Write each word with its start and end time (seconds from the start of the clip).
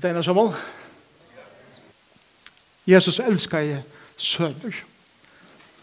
Det 0.00 0.10
er 0.10 0.16
en 0.16 0.24
sammen. 0.24 0.52
Jesus 2.86 3.18
elsker 3.20 3.58
jeg 3.58 3.82
søver. 4.16 4.78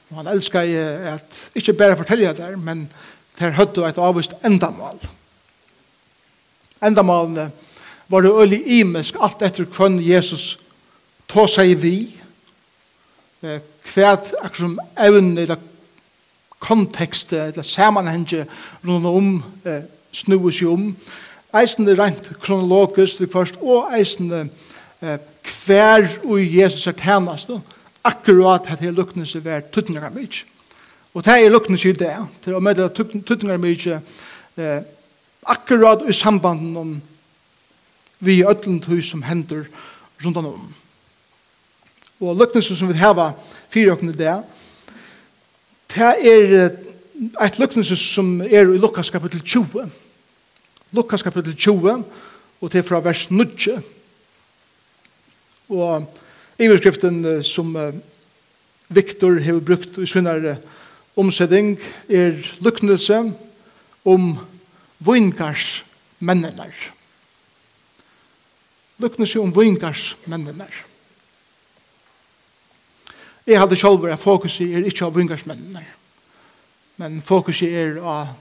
Og 0.10 0.18
han 0.18 0.28
elsker 0.28 0.62
jeg 0.62 1.14
at, 1.14 1.50
ikke 1.56 1.74
bare 1.74 1.98
fortelle 1.98 2.34
der, 2.34 2.56
men 2.56 2.88
det 3.38 3.46
er 3.46 3.54
høyt 3.60 3.78
og 3.78 3.90
et 3.90 3.98
avvist 4.02 4.34
endamål. 4.46 4.98
Endamålene 6.84 7.52
var 8.08 8.22
det 8.22 8.32
øyelig 8.32 8.80
imensk 8.80 9.16
alt 9.22 9.42
etter 9.42 9.70
hvem 9.70 10.00
Jesus 10.02 10.60
tog 11.30 11.50
seg 11.50 11.76
vi, 11.82 11.96
kvært 13.86 14.34
akkurat 14.42 14.58
som 14.58 14.80
evne 14.98 15.42
eller 15.42 15.62
kontekst 16.60 17.34
eller 17.34 17.62
sammenhenge 17.62 18.48
rundt 18.82 19.06
om 19.06 19.44
eh, 19.66 19.84
snues 20.12 20.62
jo 20.62 20.74
om 20.74 20.96
eisende 21.56 21.96
rent 21.96 22.32
kronologisk 22.42 23.18
til 23.18 23.32
først, 23.32 23.56
og 23.62 23.92
eisende 23.98 24.50
eh, 25.02 25.18
hver 25.66 26.08
og 26.24 26.40
Jesus 26.42 26.88
er 26.88 26.98
tjenest, 26.98 27.52
akkurat 28.04 28.68
at 28.72 28.82
det 28.82 28.94
lukkene 28.96 29.28
seg 29.28 29.46
hver 29.46 29.68
tuttninger 29.72 30.10
mye. 30.14 30.44
Og 31.14 31.26
det 31.26 31.36
er 31.38 31.52
lukkene 31.52 31.80
seg 31.80 31.96
i 31.96 32.02
det, 32.04 32.16
til 32.44 32.58
å 32.58 32.64
møte 32.64 32.90
tuttninger 32.96 33.62
mye, 33.62 34.02
eh, 34.58 34.82
akkurat 35.48 36.04
i 36.08 36.16
sambanden 36.16 36.76
om 36.78 36.98
vi 38.20 38.40
i 38.40 38.48
ødlent 38.48 38.86
hus 38.90 39.12
som 39.12 39.24
hender 39.24 39.68
rundt 40.26 40.38
om. 40.38 40.74
Og 42.20 42.36
lukkene 42.36 42.64
som 42.64 42.90
vi 42.90 42.98
har 42.98 43.34
fire 43.70 43.94
åkne 43.94 44.16
det, 44.18 44.34
det 45.94 46.12
er 46.28 46.72
et 47.42 47.60
lukkene 47.60 47.86
som 47.86 48.42
er 48.42 48.68
i 48.68 48.82
Lukas 48.82 49.10
kapitel 49.14 49.42
20, 49.42 49.88
Lukas 50.92 51.24
kapitel 51.24 51.56
20, 51.56 52.04
og 52.62 52.72
til 52.72 52.84
fra 52.84 53.00
vers 53.04 53.28
9. 53.32 53.46
Og 55.70 56.06
iverskriften 56.60 57.44
som 57.44 57.76
Viktor 58.88 59.40
har 59.44 59.60
brukt 59.60 59.98
i 60.00 60.08
sin 60.08 60.30
omsetting 61.18 61.76
er 62.10 62.40
lyknelse 62.64 63.20
om 64.06 64.38
vingars 65.00 65.84
mennene. 66.20 66.72
Lyknelse 68.98 69.40
om 69.40 69.52
vingars 69.56 70.16
mennene. 70.26 70.68
Jeg 73.48 73.60
hadde 73.60 73.76
selv 73.76 74.04
vært 74.04 74.24
fokus 74.24 74.60
i 74.64 74.72
er 74.74 74.88
ikke 74.88 75.06
av 75.06 75.16
vingars 75.16 75.46
mennene, 75.48 75.84
men 76.98 77.22
fokus 77.22 77.62
i 77.62 77.74
er 77.76 78.00
av 78.00 78.36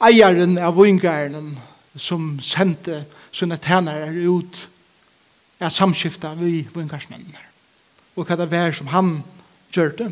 eieren 0.00 0.58
av 0.58 0.78
vingarnen 0.78 1.54
som 1.96 2.38
sendte 2.42 3.04
sånne 3.32 3.58
tænare 3.60 4.12
ut 4.24 4.60
er 5.60 5.72
samskifta 5.72 6.32
vi 6.38 6.62
vingarsmennene. 6.72 7.46
Og 8.16 8.26
hva 8.26 8.38
det 8.40 8.50
var 8.50 8.72
som 8.72 8.88
han 8.94 9.10
gjør 9.72 9.92
det. 9.98 10.10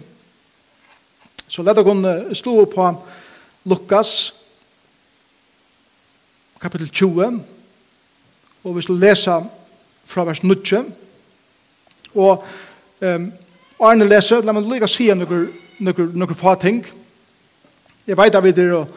Så 1.49 1.65
lette 1.65 1.83
hun 1.83 2.05
slå 2.37 2.65
på 2.69 2.89
Lukas 3.65 4.35
kapittel 6.61 6.91
20 6.91 7.41
og 8.65 8.77
vi 8.77 8.83
skal 8.83 9.01
lese 9.01 9.37
fra 10.09 10.25
vers 10.25 10.43
9 10.43 10.83
og 12.15 12.45
um, 13.01 13.33
Arne 13.79 14.09
leser, 14.09 14.43
la 14.43 14.53
meg 14.53 14.67
lykke 14.67 14.89
å 14.89 14.91
si 14.91 15.07
noen 15.15 16.35
få 16.35 16.55
ting. 16.59 16.81
Jeg 18.09 18.19
vet 18.19 18.35
at 18.35 18.43
vi 18.43 18.51
er 18.51 18.73
og 18.75 18.89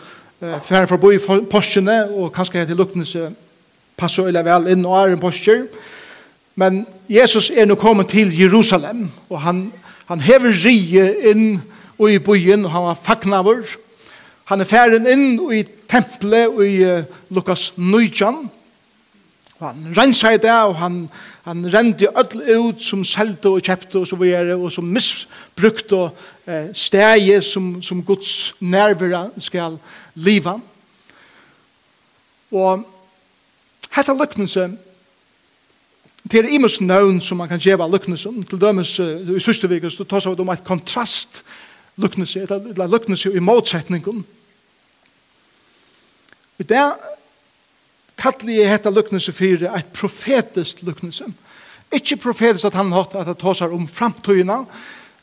fer 0.42 0.88
forbi 0.90 1.20
postene, 1.52 2.04
og 2.10 2.32
kanskje 2.34 2.66
til 2.66 2.80
luktene 2.80 3.06
så 3.06 3.30
passer 3.98 4.32
eller 4.32 4.46
vel 4.46 4.72
inn 4.74 4.86
og 4.86 4.98
er 4.98 5.14
en 5.14 5.22
poster. 5.22 5.66
Men 6.56 6.86
Jesus 7.10 7.52
er 7.54 7.68
nå 7.70 7.78
kommet 7.80 8.12
til 8.12 8.34
Jerusalem, 8.34 9.10
og 9.30 9.42
han, 9.46 9.68
han 10.10 10.24
hever 10.26 10.56
rige 10.66 11.06
inn 11.32 11.62
og 12.00 12.10
i 12.12 12.20
byen, 12.20 12.66
og 12.66 12.72
han 12.72 12.90
har 12.90 13.04
fagnaver. 13.04 13.76
Han 14.50 14.62
er 14.62 14.70
ferden 14.70 15.08
inn 15.08 15.28
og 15.40 15.54
i 15.56 15.62
tempelet 15.92 16.50
og 16.50 16.66
i 16.66 16.82
Lukas 17.30 17.72
Nujjan, 17.78 18.50
han 19.68 19.94
rensa 19.98 20.34
i 20.34 20.40
det, 20.42 20.52
og 20.52 20.76
han, 20.76 21.10
han 21.46 21.66
rendi 21.74 22.08
öll 22.08 22.42
ut 22.58 22.82
som 22.84 23.04
selte 23.06 23.50
og 23.50 23.62
kjepte 23.62 24.02
og 24.02 24.08
så 24.10 24.18
videre, 24.20 24.56
og 24.56 24.72
som 24.74 24.88
misbrukte 24.90 26.10
eh, 26.48 26.72
stegi 26.74 27.38
som, 27.46 27.76
som 27.84 28.04
Guds 28.04 28.54
nervera 28.60 29.28
skal 29.38 29.78
liva. 30.16 30.58
Og 32.52 32.84
hetta 33.96 34.16
lyknelse, 34.18 34.68
det 36.32 36.40
er 36.40 36.52
imus 36.54 36.82
nøvn 36.82 37.22
som 37.22 37.38
man 37.38 37.50
kan 37.50 37.62
gjeva 37.62 37.88
lyknelse, 37.88 38.30
til 38.50 38.62
dømes 38.62 39.00
uh, 39.00 39.36
i 39.36 39.40
sørste 39.40 39.70
vik, 39.70 39.88
så 39.90 40.06
tas 40.06 40.28
av 40.28 40.36
det 40.36 40.44
om 40.44 40.52
et 40.54 40.66
kontrast 40.68 41.44
lyknelse, 42.02 42.46
eller 42.50 42.92
lyknelse 42.92 43.34
i 43.34 43.40
motsetningen. 43.40 44.26
I 46.60 46.64
det 46.64 46.86
kalli 48.22 48.60
jeg 48.60 48.70
hetta 48.70 48.92
luknelse 48.94 49.34
fyrir 49.34 49.70
eit 49.72 49.90
profetisk 49.98 50.84
luknelse. 50.86 51.26
Ikki 51.92 52.16
profetisk 52.22 52.70
at 52.70 52.78
han 52.80 52.94
hatt 52.96 53.16
at 53.20 53.28
det 53.28 53.40
tåsar 53.42 53.74
om 53.76 53.88
framtøyina 53.90 54.62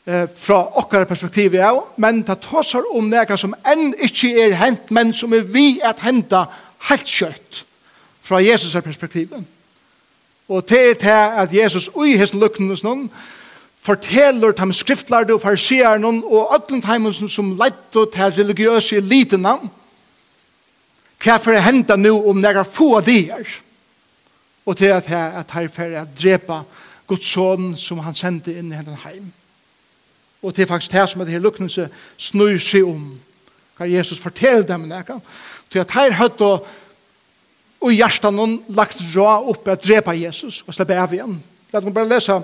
eh, 0.05 0.27
fra 0.35 0.59
okkara 0.81 1.07
perspektiv 1.09 1.55
ja, 1.57 1.71
men 1.97 2.21
det 2.27 2.41
tåsar 2.45 2.85
om 2.93 3.09
nega 3.09 3.37
som 3.39 3.55
enn 3.65 3.93
ikkje 3.97 4.35
er 4.45 4.59
hent, 4.59 4.91
men 4.91 5.13
som 5.13 5.33
er 5.33 5.47
vi 5.47 5.79
at 5.85 6.03
henta 6.05 6.45
helt 6.89 7.09
kjøtt 7.09 7.63
fra 8.21 8.43
Jesus 8.43 8.75
perspektiv. 8.83 9.33
Og 10.49 10.65
til 10.65 10.95
til 10.95 11.09
at 11.09 11.53
Jesus 11.53 11.89
ui 11.95 12.17
hessen 12.17 12.39
luknelse 12.39 12.85
noen, 12.85 13.09
forteller 13.81 14.51
dem 14.51 14.73
skriftlærde 14.73 15.33
og 15.33 15.41
farsierne 15.41 16.07
og 16.07 16.55
ødlentheimene 16.55 17.29
som 17.29 17.55
lett 17.57 17.93
til 17.93 18.33
religiøse 18.37 18.97
elitene, 18.97 19.55
hva 21.19 21.37
for 21.39 21.55
det 21.55 21.63
hender 21.65 21.99
nå 21.99 22.13
om 22.31 22.39
nære 22.39 22.63
få 22.67 23.01
dier? 23.03 23.47
Og 24.65 24.77
til 24.77 24.93
at 24.93 25.09
jeg 25.09 25.33
er 25.39 25.53
her 25.53 25.71
for 25.73 25.97
å 25.99 26.05
drepe 26.15 26.61
Guds 27.09 27.31
son 27.33 27.73
som 27.77 27.99
han 28.05 28.15
sendte 28.15 28.53
inn 28.53 28.71
i 28.71 28.77
hendene 28.77 29.01
heim. 29.03 29.31
Og 30.43 30.53
til 30.55 30.67
faktisk 30.69 30.93
det 30.93 31.07
som 31.09 31.21
er 31.21 31.27
det 31.27 31.35
her 31.35 31.43
lukknelse 31.43 31.89
snur 32.17 32.59
seg 32.63 32.87
om 32.87 33.17
hva 33.79 33.87
Jesus 33.89 34.19
forteller 34.21 34.67
dem 34.67 34.87
nære. 34.87 35.19
Til 35.71 35.83
at 35.83 35.97
her 35.97 36.15
høyt 36.19 36.45
og 36.45 36.67
og 37.79 37.95
hjertan 37.95 38.35
noen 38.35 38.57
lagt 38.75 38.99
rå 39.13 39.27
opp 39.53 39.67
å 39.67 39.77
drepe 39.79 40.15
Jesus 40.19 40.61
og 40.65 40.75
slippe 40.75 40.97
av 40.99 41.13
igjen. 41.15 41.37
La 41.71 41.81
meg 41.83 41.95
bare 41.95 42.11
lese 42.11 42.35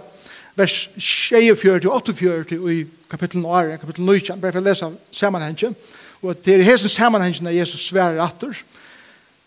vers 0.55 0.75
24 0.95 1.89
og 1.89 2.07
48 2.13 2.59
i 2.71 2.77
kapittel 3.11 3.43
9, 3.43 3.79
kapittel 3.81 4.07
9, 4.07 4.37
bare 4.39 4.55
for 4.55 4.61
å 4.61 4.67
lese 4.69 4.91
sammenhengen. 5.11 5.75
Og 6.21 6.37
det 6.45 6.55
er 6.55 6.67
hesen 6.67 6.89
sammenhengen 6.89 7.47
av 7.47 7.55
Jesus 7.55 7.87
svære 7.89 8.23
atter. 8.23 8.55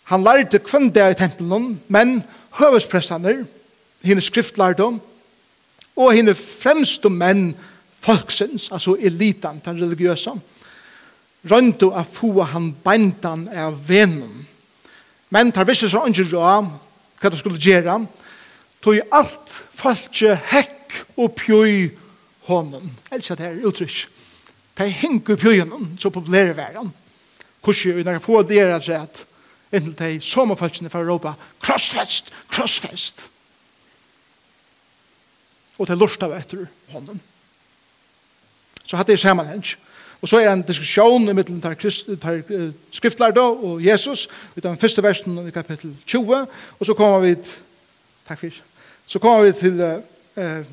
Han 0.09 0.25
lærte 0.25 0.61
kvann 0.65 0.91
det 0.95 1.05
i 1.11 1.19
tempelen, 1.19 1.81
men 1.89 2.23
høvesprestene, 2.59 3.45
henne 4.05 4.25
skriftlærdom, 4.25 5.01
og 5.99 6.15
henne 6.15 6.34
fremste 6.34 7.11
menn 7.11 7.51
folksins, 8.01 8.69
altså 8.73 8.97
elitan, 9.01 9.61
den 9.65 9.83
religiøse, 9.83 10.33
rønte 11.51 11.91
å 11.91 12.05
få 12.07 12.45
han 12.53 12.71
bæntan 12.84 13.49
av 13.49 13.77
venen. 13.89 14.47
Men 15.31 15.53
tar 15.53 15.69
visse 15.69 15.91
så 15.91 16.05
ikke 16.09 16.28
råd 16.33 16.71
hva 17.19 17.31
det 17.31 17.41
skulle 17.41 17.61
gjøre, 17.61 17.99
tog 18.81 19.01
alt 19.12 19.57
falskje 19.77 20.37
hekk 20.53 21.01
og 21.19 21.34
pjøy 21.37 21.91
hånden. 22.49 22.95
Elsa 23.12 23.34
det 23.34 23.51
her 23.51 23.67
uttrykk 23.69 24.07
de 24.78 24.89
henger 24.89 25.37
pjøgjennom, 25.37 25.89
så 25.99 26.11
populære 26.11 26.56
verden. 26.56 26.93
Kursi, 27.62 27.89
når 27.89 28.12
jeg 28.12 28.22
får 28.22 28.43
dere 28.43 28.77
at 28.77 28.89
rett, 28.89 29.25
inntil 29.72 29.97
de 29.99 30.21
sommerfølgene 30.25 30.91
fra 30.91 31.00
Europa, 31.00 31.33
krossfest, 31.61 32.33
krossfest. 32.49 33.31
Og 35.78 35.89
de 35.89 35.97
lort 35.98 36.22
av 36.22 36.33
etter 36.39 36.66
hånden. 36.92 37.21
Så 38.86 38.97
hadde 38.97 39.13
jeg 39.13 39.21
sammenheng. 39.21 39.65
Og 40.22 40.28
så 40.28 40.41
er 40.41 40.48
det 40.48 40.53
en 40.53 40.63
diskusjon 40.66 41.28
i 41.28 41.34
middelen 41.36 41.60
tar, 41.63 41.75
tar 42.22 42.41
skriftlærde 42.92 43.42
og 43.42 43.84
Jesus, 43.84 44.28
i 44.57 44.60
den 44.60 44.78
første 44.78 45.03
versen 45.03 45.39
i 45.47 45.54
kapittel 45.54 45.95
20, 46.07 46.47
og 46.78 46.86
så 46.86 46.95
kommer 46.95 47.21
vi 47.22 47.34
til, 47.34 47.60
takk 48.27 48.41
for, 48.41 48.57
så 49.07 49.19
kommer 49.19 49.47
vi 49.47 49.53
til 49.53 49.78
uh, 49.83 50.65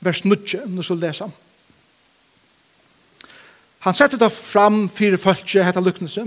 vers 0.00 0.24
9, 0.24 0.36
når 0.66 0.86
så 0.86 0.94
leser 0.94 1.26
han. 1.26 1.34
Han 3.84 3.94
setter 3.94 4.16
det 4.20 4.32
fram 4.32 4.86
fyrir 4.88 5.20
fölkje, 5.20 5.64
hetta 5.64 5.80
luknelse. 5.80 6.24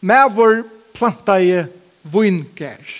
Mævor 0.00 0.62
planta 0.96 1.36
i 1.40 1.64
vingær. 2.02 2.94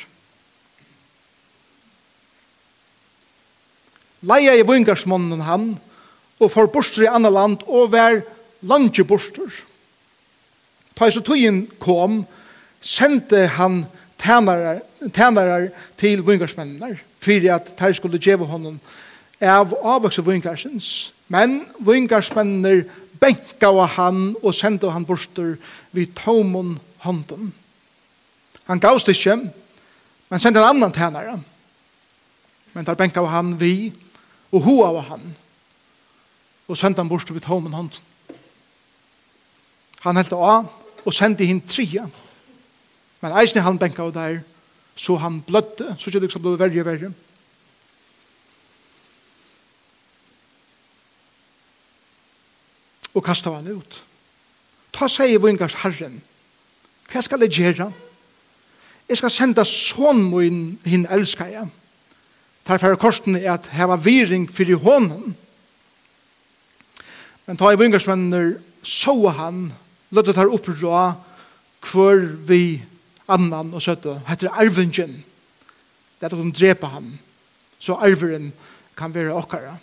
Leia 4.22 4.54
i 4.54 4.66
vingarsmannen 4.66 5.40
han, 5.42 5.64
og 6.38 6.50
for 6.52 6.68
bostur 6.70 7.06
i 7.06 7.10
anna 7.10 7.30
land, 7.32 7.64
og 7.66 7.94
vær 7.94 8.20
landje 8.60 9.04
bostur. 9.08 9.50
Ta 10.94 11.08
i 11.08 11.14
så 11.14 11.22
tøyen 11.24 11.64
kom, 11.80 12.22
sendte 12.80 13.46
han 13.56 13.86
tænarar, 14.20 15.72
til 15.96 16.22
vingarsmennene, 16.26 16.98
fyrir 17.18 17.54
at 17.56 17.72
teir 17.78 17.96
skulle 17.96 18.20
djeva 18.20 18.44
honom 18.46 18.78
av 19.40 19.72
avvokse 19.82 20.22
vingarsins. 20.22 21.12
Men 21.32 21.64
vingarsmennene 21.80 22.84
benkaua 23.22 23.86
han 23.96 24.32
og 24.42 24.54
sendte 24.54 24.90
han 24.90 25.06
borster 25.06 25.54
vid 25.94 26.14
tomon 26.18 26.76
hånden. 27.04 27.52
Han 28.66 28.82
gavst 28.82 29.08
ikke, 29.08 29.36
men 30.30 30.40
sendte 30.40 30.60
en 30.60 30.68
annan 30.68 30.92
tænare. 30.92 31.38
Men 32.72 32.86
der 32.86 32.98
benkaua 32.98 33.28
han 33.28 33.54
vi 33.60 33.92
og 34.52 34.62
hoa 34.62 35.00
han 35.00 35.34
og 36.68 36.78
sendte 36.78 37.00
han 37.00 37.08
borster 37.08 37.34
vid 37.34 37.46
tomon 37.46 37.72
hånden. 37.72 38.00
Han 40.02 40.18
heldte 40.18 40.36
av 40.36 40.70
og 41.06 41.14
sendi 41.14 41.46
hinn 41.46 41.62
tria. 41.66 42.08
Men 43.22 43.34
eisne 43.38 43.62
han 43.62 43.78
benkaua 43.78 44.10
der, 44.10 44.40
så 44.98 45.16
han 45.16 45.40
blødde, 45.46 45.94
så 45.98 46.10
ikke 46.10 46.24
det 46.24 46.32
som 46.32 46.42
blei 46.42 46.58
verre 46.58 46.82
og 46.82 46.88
verre. 46.88 47.12
og 53.14 53.24
kasta 53.24 53.52
han 53.54 53.68
ut. 53.68 54.00
Ta 54.92 55.08
seg 55.08 55.32
i 55.32 55.40
vingars 55.40 55.78
herren. 55.82 56.20
Hva 57.12 57.22
skal 57.24 57.44
jeg 57.44 57.56
gjøre? 57.58 57.90
Jeg 59.08 59.20
skal 59.20 59.32
senda 59.32 59.64
sånn 59.68 60.24
min 60.30 60.60
hinn 60.88 61.06
elsker 61.12 61.50
jeg. 61.52 61.68
Derfor 62.68 62.94
er 62.94 63.00
korsen 63.00 63.36
er 63.36 63.56
at 63.56 63.72
heva 63.74 63.98
viring 63.98 64.46
fyrir 64.50 64.80
hånden. 64.84 65.34
Men 67.46 67.58
ta 67.58 67.72
i 67.72 67.78
vingarsmenner 67.78 68.54
så 68.86 69.14
han, 69.34 69.72
løttet 70.14 70.38
her 70.38 70.52
opprå 70.52 71.02
hvor 71.82 72.20
vi 72.46 72.82
annan 73.28 73.74
og 73.74 73.82
søtte, 73.82 74.20
heter 74.28 74.52
arvingen. 74.54 75.24
Det 76.20 76.28
er 76.28 76.36
at 76.36 76.38
de 76.38 76.52
dreper 76.52 76.88
ham. 76.88 77.18
så 77.82 77.94
arveren 77.98 78.52
kan 78.96 79.14
være 79.14 79.34
okkara. 79.34 79.76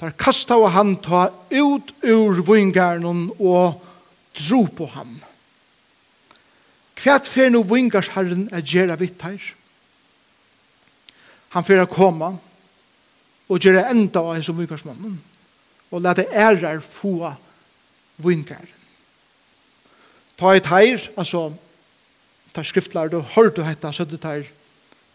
Der 0.00 0.12
kasta 0.12 0.58
han 0.74 0.96
ta 1.00 1.30
ut 1.50 1.92
ur 2.04 2.42
vingarnon 2.44 3.30
og 3.38 3.80
dro 4.36 4.66
på 4.68 4.88
han. 4.92 5.14
Kvært 6.96 7.28
fer 7.28 7.48
no 7.52 7.62
vingars 7.64 8.12
herren 8.12 8.48
er 8.52 8.64
gjerra 8.64 8.96
vitt 9.00 9.22
her. 9.24 9.40
Han 11.56 11.64
fer 11.64 11.80
a 11.80 11.88
koma 11.88 12.34
og 13.46 13.60
gjerra 13.62 13.86
enda 13.92 14.20
av 14.20 14.34
hans 14.34 14.52
vingars 14.52 14.84
mannen 14.84 15.16
og 15.90 16.02
lete 16.02 16.26
ærar 16.34 16.80
få 16.84 17.32
vingaren. 18.20 18.72
Ta 20.36 20.52
et 20.52 20.66
her, 20.68 21.00
altså 21.16 21.48
ta 22.52 22.64
skriftlar, 22.64 23.08
du 23.08 23.20
hørte 23.20 23.64
hetta, 23.64 23.92
så 23.92 24.04
du 24.04 24.16
tar, 24.20 24.44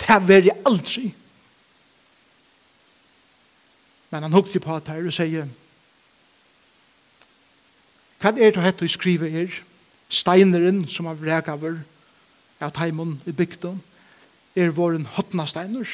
det 0.01 0.37
er 0.37 0.55
aldri 0.65 1.11
Men 4.11 4.23
han 4.27 4.33
hukte 4.35 4.59
på 4.59 4.75
at 4.75 4.91
her 4.91 5.07
og 5.07 5.15
sier 5.15 5.47
Hva 8.21 8.33
er 8.35 8.53
det 8.53 8.63
hette 8.63 8.85
å 8.85 8.91
skrive 8.91 9.31
her? 9.31 9.61
Steineren 10.11 10.83
som 10.91 11.07
har 11.07 11.17
vrekaver 11.17 11.79
av 12.61 12.73
teimen 12.75 13.15
i 13.25 13.33
bygden 13.33 13.79
er 14.59 14.73
våren 14.75 15.07
hotna 15.15 15.47
steiner. 15.47 15.87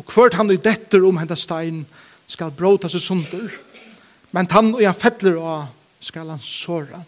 Og 0.00 0.08
hvert 0.08 0.38
han 0.40 0.50
i 0.50 0.58
detter 0.58 1.04
om 1.06 1.20
hendet 1.20 1.38
stein 1.38 1.84
skal 2.30 2.54
bråta 2.56 2.88
seg 2.90 3.04
sunder. 3.04 3.52
Men 4.32 4.48
han 4.50 4.72
og 4.72 4.82
han 4.82 4.96
fettler 4.96 5.36
av 5.36 5.68
skal 6.00 6.32
han 6.32 6.42
såra. 6.42 7.02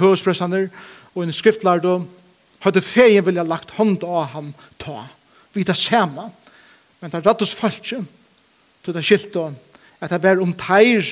Høyspressaner 0.00 0.70
og 1.12 1.22
en 1.22 1.36
skriftlærdom 1.36 2.08
hadde 2.64 2.82
feien 2.84 3.24
vilja 3.26 3.44
lagt 3.44 3.76
hånd 3.76 4.04
av 4.04 4.32
han 4.32 4.52
ta. 4.80 5.04
Vi 5.52 5.64
tar 5.64 5.78
sema. 5.78 6.30
Men 7.00 7.12
det 7.12 7.20
er 7.20 7.28
rett 7.28 7.44
og 7.44 7.52
falskje 7.60 8.00
til 8.86 8.96
det 8.96 9.04
skilt 9.04 9.36
og 9.40 9.56
at 10.00 10.12
det 10.12 10.22
var 10.22 10.42
om 10.42 10.54
teir 10.54 11.04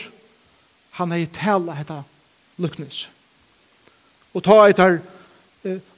han 0.99 1.11
har 1.11 1.25
tala 1.35 1.75
hetta 1.75 2.03
luknes. 2.63 3.09
Og 4.35 4.45
ta 4.47 4.61
et 4.69 4.79
tar 4.79 5.01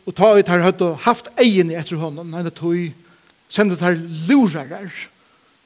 og 0.06 0.14
ta 0.14 0.28
et 0.38 0.49
her 0.49 0.62
høtt 0.62 0.82
og 0.87 1.00
haft 1.02 1.28
egen 1.43 1.73
etter 1.75 1.99
honom 1.99 2.31
nei 2.31 2.44
det 2.46 2.55
tog 2.55 2.78
sendet 3.50 3.82
her 3.82 3.96
lurarar 4.28 4.93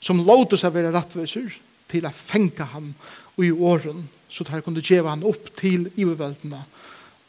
som 0.00 0.22
låter 0.24 0.56
seg 0.56 0.72
være 0.72 0.92
rattviser 0.94 1.52
til 1.90 2.06
å 2.08 2.14
fenka 2.14 2.70
ham 2.72 2.94
og 3.36 3.44
i 3.44 3.52
åren 3.52 4.06
så 4.32 4.46
tar 4.46 4.64
kunde 4.64 4.84
djeva 4.84 5.12
han 5.12 5.26
opp 5.26 5.50
til 5.58 5.90
iverveldene 6.00 6.62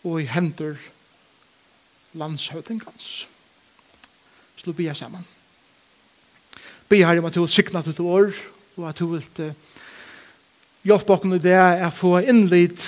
og 0.07 0.22
i 0.22 0.30
hender 0.30 0.80
landshøvdingans. 2.18 3.28
Slå 4.57 4.74
bia 4.78 4.95
saman. 4.98 5.25
Bia 6.89 7.07
her 7.07 7.19
i 7.19 7.24
Matteo 7.24 7.48
sikna 7.48 7.83
til 7.83 8.07
år 8.07 8.31
og 8.77 8.89
at 8.89 9.00
du 9.00 9.07
vil 9.12 9.53
hjelpe 10.83 11.13
oss 11.13 11.25
i 11.25 11.41
det 11.44 11.57
er 11.57 11.94
få 11.94 12.18
innlitt 12.21 12.81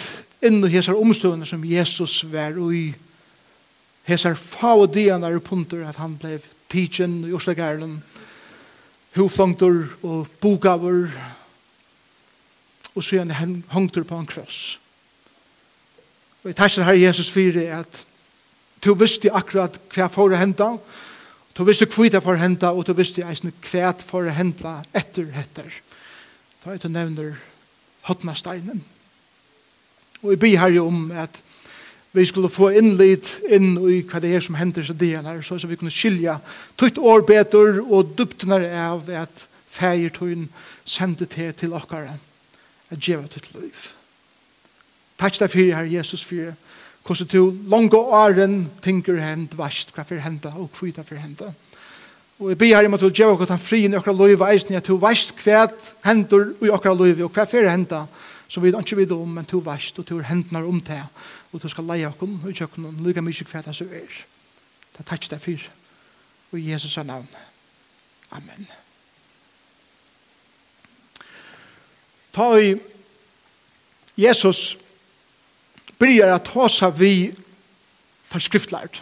inn 0.43 0.63
i 0.63 0.71
hessar 0.73 0.99
omstående 0.99 1.47
som 1.47 1.63
Jesus 1.65 2.23
var 2.31 2.57
i 2.71 2.87
hese 4.07 4.33
fa 4.35 4.73
og 4.75 4.91
dian 4.95 5.23
er 5.23 5.39
punter 5.39 5.85
at 5.87 6.01
han 6.01 6.17
ble 6.19 6.39
tidsen 6.71 7.21
i 7.27 7.35
Østegærlen 7.35 8.01
hofangtur 9.15 9.93
og 10.01 10.27
bokavur 10.41 11.11
og 12.93 13.03
så 13.03 13.15
gjerne 13.17 13.33
han 13.33 13.89
på 13.89 14.17
en 14.17 14.27
kross. 14.29 14.79
Og 16.43 16.51
jeg 16.51 16.55
tar 16.55 16.69
seg 16.69 16.85
her 16.85 16.99
Jesus 16.99 17.31
fyrir 17.31 17.71
at 17.79 18.03
du 18.83 18.93
visste 18.93 19.31
akkurat 19.31 19.79
hva 19.95 20.09
for 20.11 20.33
å 20.33 20.37
hente 20.37 20.67
Du 21.53 21.63
visste 21.63 21.85
hva 21.85 22.09
det 22.09 22.23
for 22.25 22.39
henta, 22.41 22.71
og 22.73 22.87
du 22.87 22.93
visste 22.97 23.25
eisne 23.29 23.53
hva 23.61 23.91
det 23.93 24.05
for 24.07 24.29
hente 24.33 24.73
etter 24.93 25.29
etter. 25.37 25.69
Da 26.63 26.73
er 26.73 26.81
du 26.81 26.89
nevner 26.89 27.35
hotnasteinen. 28.07 28.81
Og 30.23 30.33
vi 30.33 30.39
byr 30.41 30.59
her 30.63 30.79
om 30.81 31.11
at 31.11 31.43
vi 32.13 32.25
skulle 32.25 32.49
få 32.49 32.69
innlit 32.77 33.39
inn 33.49 33.73
i 33.89 34.01
hva 34.05 34.21
det 34.21 34.35
er 34.35 34.43
som 34.45 34.57
hender 34.57 34.85
seg 34.85 34.99
det 35.01 35.15
her, 35.17 35.41
så 35.41 35.57
vi 35.67 35.77
kunne 35.77 35.93
skilja 35.93 36.37
tutt 36.77 36.97
år 37.01 37.25
betur 37.25 37.81
og 37.83 38.13
duptnar 38.17 38.65
av 38.69 39.09
at 39.09 39.47
feiertøyen 39.73 40.49
sendte 40.85 41.25
te 41.25 41.49
til 41.57 41.73
okkara 41.73 42.17
at 42.93 43.01
djeva 43.01 43.25
tutt 43.27 43.49
liv. 43.57 43.89
Takk 45.17 45.39
deg 45.39 45.53
fyrir, 45.53 45.75
her, 45.77 45.89
Jesus, 45.89 46.23
fyrir 46.25 46.53
hvordan 47.03 47.27
du 47.27 47.69
langt 47.69 47.93
åren 47.93 48.71
tenker 48.81 49.19
hent, 49.19 49.57
vast, 49.57 49.91
hva 49.95 50.05
for 50.07 50.23
henta, 50.23 50.53
og 50.55 50.71
hva 50.71 50.91
det 50.95 51.05
for 51.07 51.19
henta. 51.19 51.51
Og 52.39 52.49
jeg 52.49 52.57
ber 52.57 52.75
her 52.75 52.87
om 52.87 52.95
at 52.95 53.03
du 53.03 53.09
gjør 53.11 53.35
hva 53.37 53.47
han 53.49 53.61
fri 53.61 53.83
i 53.85 53.95
okra 53.95 54.13
liv, 54.15 54.39
og 54.39 54.47
eisen 54.49 54.75
at 54.75 54.87
du 54.87 54.95
vast 54.99 55.35
hva 55.43 55.65
henter 56.07 56.53
i 56.63 56.71
okra 56.71 56.93
liv, 56.95 57.23
og 57.25 57.31
hva 57.35 57.45
for 57.49 57.67
henta, 57.67 58.05
som 58.47 58.63
vi 58.63 58.71
ikke 58.71 58.97
vet 59.01 59.11
om, 59.11 59.35
men 59.35 59.47
du 59.49 59.59
vast, 59.59 59.99
og 59.99 60.07
du 60.07 60.17
er 60.19 60.29
hentner 60.29 60.67
om 60.67 60.79
det, 60.81 61.01
og 61.51 61.61
du 61.61 61.67
skal 61.69 61.87
leie 61.91 62.07
akkurat, 62.07 62.39
og 62.43 62.53
ikke 62.53 62.69
akkurat, 62.69 63.03
lykke 63.03 63.25
mye 63.25 63.49
hva 63.51 63.63
det 63.65 63.75
er. 63.81 64.21
Det 64.93 65.01
er 65.01 65.09
takk 65.09 65.27
deg 65.29 65.41
for, 65.41 65.67
og 66.51 66.59
i 66.59 66.71
Jesus 66.71 66.97
navn. 67.03 67.27
Amen. 68.31 68.67
Ta 72.33 72.47
i 72.57 72.73
Jesus, 74.17 74.77
byrjar 76.03 76.35
at 76.35 76.47
tåsa 76.51 76.89
vi 76.91 77.31
tar 78.31 78.43
skriftlært. 78.43 79.01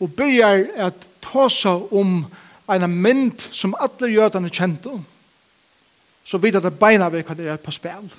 Og 0.00 0.12
byrjar 0.14 0.66
at 0.88 1.08
tåsa 1.22 1.74
om 1.90 2.22
eina 2.70 2.86
mynd 2.86 3.48
som 3.50 3.74
alle 3.78 4.12
jødene 4.12 4.50
kjente 4.50 4.94
om. 4.94 5.04
Så 6.24 6.38
vidt 6.38 6.56
at 6.56 6.66
det 6.66 6.78
beina 6.78 7.10
vi 7.10 7.24
hva 7.26 7.34
det 7.34 7.48
er 7.50 7.58
på 7.58 7.74
spil. 7.74 8.10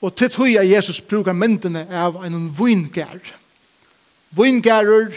Og 0.00 0.14
til 0.14 0.30
tog 0.30 0.50
jeg 0.52 0.70
Jesus 0.70 1.00
brukar 1.00 1.34
myndene 1.34 1.86
av 1.90 2.20
en 2.24 2.50
vingær. 2.58 3.32
Vingærer, 4.36 5.16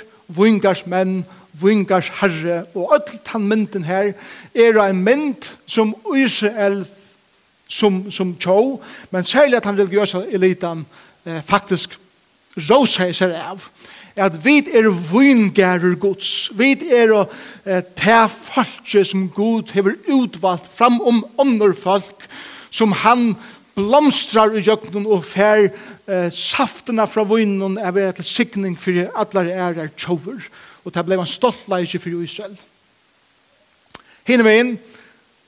menn, 0.86 1.26
vingars 1.54 2.10
herre 2.22 2.64
og 2.76 2.94
alt 2.94 3.12
den 3.34 3.48
mynden 3.48 3.84
her 3.84 4.14
er 4.56 4.80
en 4.80 5.04
mynd 5.04 5.50
som 5.68 5.96
Israel 6.16 6.86
som, 7.70 8.12
som 8.12 8.36
tjå, 8.40 8.82
men 9.12 9.24
særlig 9.24 9.58
at 9.58 9.66
han 9.66 9.78
religiøse 9.78 10.26
elitan 10.32 10.86
eh, 11.26 11.42
faktisk 11.46 11.98
råseg 12.60 13.16
seg 13.16 13.36
av 13.38 13.68
at 14.20 14.36
vi 14.44 14.60
er 14.76 14.90
vingerer 14.90 15.96
gods. 16.00 16.50
Vi 16.58 16.74
er 16.92 17.14
eh, 17.16 17.84
te 17.96 18.18
folket 18.30 19.08
som 19.08 19.30
god 19.36 19.72
hever 19.76 19.96
utvalgt 20.12 20.68
fram 20.76 21.00
om 21.02 21.24
andre 21.40 21.74
folk 21.78 22.28
som 22.72 22.92
han 23.04 23.34
blomstrar 23.80 24.56
i 24.58 24.64
jøkken 24.66 25.08
og 25.08 25.24
fer 25.28 25.70
eh, 25.70 26.28
saftene 26.34 27.06
fra 27.08 27.24
vinen 27.30 27.78
er 27.80 27.96
ved 27.96 28.20
til 28.20 28.28
sikning 28.28 28.76
for 28.80 29.06
alle 29.16 29.46
er 29.54 29.86
er 29.86 29.94
tjover. 29.96 30.44
Og 30.84 30.94
det 30.94 31.06
ble 31.06 31.20
en 31.20 31.30
stolt 31.30 31.68
leisje 31.72 32.00
for 32.02 32.24
Israel. 32.24 32.58
Hinne 34.28 34.46
veien, 34.46 34.76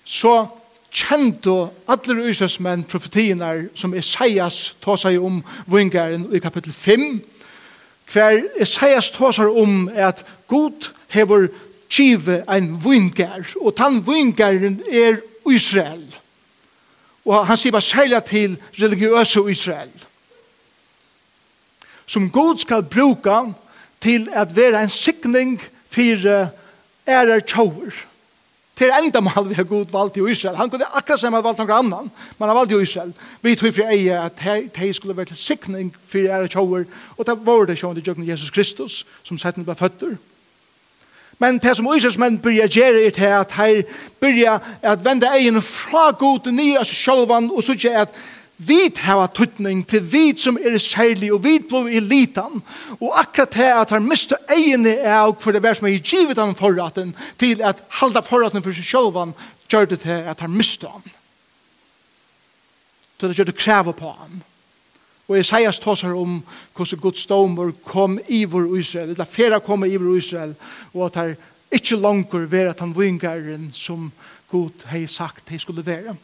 så 0.05 0.47
kjento 0.91 1.71
alle 1.87 2.29
Israels 2.29 2.59
menn 2.59 2.83
profetienar 2.83 3.69
som 3.75 3.93
Isaias 3.95 4.73
seg 4.83 5.19
om 5.23 5.39
vingeren 5.71 6.27
i 6.35 6.41
kapittel 6.43 6.73
5 6.75 7.21
hver 8.11 8.41
Isaias 8.59 9.11
tåsar 9.15 9.47
om 9.47 9.87
at 9.95 10.25
god 10.51 10.91
hever 11.15 11.47
kjive 11.91 12.41
ein 12.51 12.73
vingar 12.83 13.47
og 13.61 13.75
tann 13.79 14.01
vingaren 14.03 14.81
er 14.91 15.21
Israel 15.47 16.03
og 17.25 17.47
han 17.47 17.57
sier 17.57 17.71
bare 17.71 17.87
særlig 17.87 18.23
til 18.27 18.59
religiøse 18.75 19.47
Israel 19.51 20.07
som 22.05 22.31
god 22.31 22.59
skal 22.59 22.83
bruka 22.83 23.45
til 24.01 24.27
at 24.35 24.55
være 24.55 24.83
en 24.83 24.89
sikning 24.91 25.61
for 25.87 26.51
ærer 27.07 27.39
tjauer 27.47 28.10
til 28.81 28.93
enda 28.97 29.21
mal 29.21 29.45
vi 29.49 29.53
har 29.53 29.67
god 29.69 29.91
valgt 29.93 30.17
i 30.17 30.23
Israel. 30.31 30.55
Han 30.57 30.69
kunne 30.69 30.89
akkurat 30.93 31.19
som 31.19 31.33
han 31.33 31.43
valgt 31.43 31.59
noen 31.61 31.73
annan, 31.75 32.09
men 32.39 32.49
han 32.49 32.57
valgt 32.57 32.73
i 32.73 32.81
Israel. 32.81 33.13
Vi 33.41 33.55
tog 33.55 33.75
fri 33.75 33.85
eie 33.93 34.17
at 34.17 34.41
de 34.75 34.93
skulle 34.93 35.17
være 35.17 35.29
til 35.31 35.37
sikning 35.37 35.93
for 36.07 36.25
ære 36.25 36.49
tjauer, 36.49 36.85
og 37.17 37.27
det 37.27 37.37
var 37.45 37.65
det 37.65 37.77
sjående 37.77 38.01
jøkken 38.07 38.27
Jesus 38.27 38.49
Kristus, 38.49 39.05
som 39.23 39.37
sett 39.37 39.53
setten 39.53 39.67
ble 39.67 39.77
føtter. 39.77 40.17
Men 41.41 41.57
det 41.57 41.75
som 41.77 41.87
Israels 41.93 42.17
menn 42.21 42.39
byrja 42.41 42.67
gjøre 42.69 43.05
er 43.05 43.13
til 43.15 43.31
at 43.33 43.53
de 43.57 43.83
byrja 44.21 44.59
at 44.81 45.05
vende 45.05 45.29
egen 45.29 45.61
fra 45.61 46.11
god 46.11 46.39
til 46.45 46.53
nye 46.53 46.77
av 46.79 46.85
seg 46.85 46.97
sjølvan, 47.05 47.49
og 47.53 47.63
så 47.63 47.77
ikke 47.77 47.95
at 48.05 48.21
vi 48.67 48.91
har 48.97 49.27
tøtning 49.27 49.81
til 49.87 50.03
vi 50.11 50.37
som 50.37 50.57
er 50.57 50.77
særlig, 50.77 51.31
og 51.33 51.43
vi 51.43 51.57
blir 51.59 51.87
i 51.87 51.99
litan. 51.99 52.61
Og 52.99 53.19
akkurat 53.19 53.53
det 53.53 53.69
at 53.73 53.89
han 53.89 54.05
mister 54.05 54.37
egene 54.53 54.93
av 55.01 55.33
for 55.41 55.51
det 55.51 55.63
vær 55.63 55.73
som 55.79 55.87
er 55.89 55.97
givet 55.97 56.37
han 56.37 56.53
forraten, 56.55 57.15
til 57.41 57.61
at 57.65 57.81
halda 58.01 58.21
forraten 58.21 58.61
for 58.61 58.75
seg 58.77 58.85
selv, 58.85 59.33
gjør 59.71 59.89
det 59.89 59.99
til 60.03 60.29
at 60.29 60.39
han 60.45 60.53
mister 60.53 60.93
han. 60.93 61.01
Så 63.17 63.27
det 63.27 63.37
gjør 63.37 63.49
det 63.49 63.57
krever 63.57 63.97
på 63.97 64.11
han. 64.19 64.43
Og 65.27 65.39
Isaias 65.39 65.79
her 65.79 66.13
om 66.13 66.41
hvordan 66.75 66.99
Guds 66.99 67.25
domer 67.25 67.71
kom 67.85 68.19
i 68.27 68.43
vår 68.45 68.77
Israel, 68.77 69.09
eller 69.09 69.25
fera 69.25 69.59
kom 69.59 69.85
i 69.85 69.95
vår 69.95 70.17
Israel, 70.17 70.53
og 70.93 71.05
at 71.05 71.15
han 71.15 71.35
ikke 71.71 71.95
langer 71.95 72.45
være 72.45 72.69
at 72.69 72.79
han 72.79 72.93
vingeren 72.97 73.71
som 73.73 74.11
Gud 74.51 74.85
har 74.85 75.07
sagt 75.07 75.49
hei 75.49 75.57
skulle 75.57 75.85
være. 75.85 76.15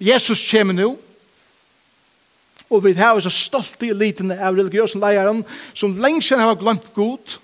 Jesus 0.00 0.46
kommer 0.50 0.74
nå, 0.74 0.96
Og 2.70 2.84
vi 2.84 2.92
har 2.94 3.18
så 3.20 3.30
stolt 3.30 3.82
i 3.82 3.90
eliten 3.90 4.30
av 4.30 4.54
religiøse 4.54 4.98
leieren 4.98 5.42
som 5.74 5.96
lenge 5.98 6.22
siden 6.22 6.44
har 6.44 6.58
glemt 6.58 6.92
god 6.94 7.38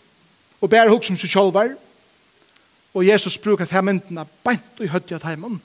og 0.60 0.70
bærer 0.70 0.92
hos 0.92 1.06
som 1.06 1.18
seg 1.18 1.30
selv 1.30 1.76
Og 2.94 3.06
Jesus 3.06 3.38
bruker 3.38 3.64
til 3.64 3.82
myndene 3.84 4.26
bænt 4.44 4.78
og 4.78 4.84
i 4.84 4.88
høyt 4.88 5.12
av 5.12 5.26
heimen 5.26 5.60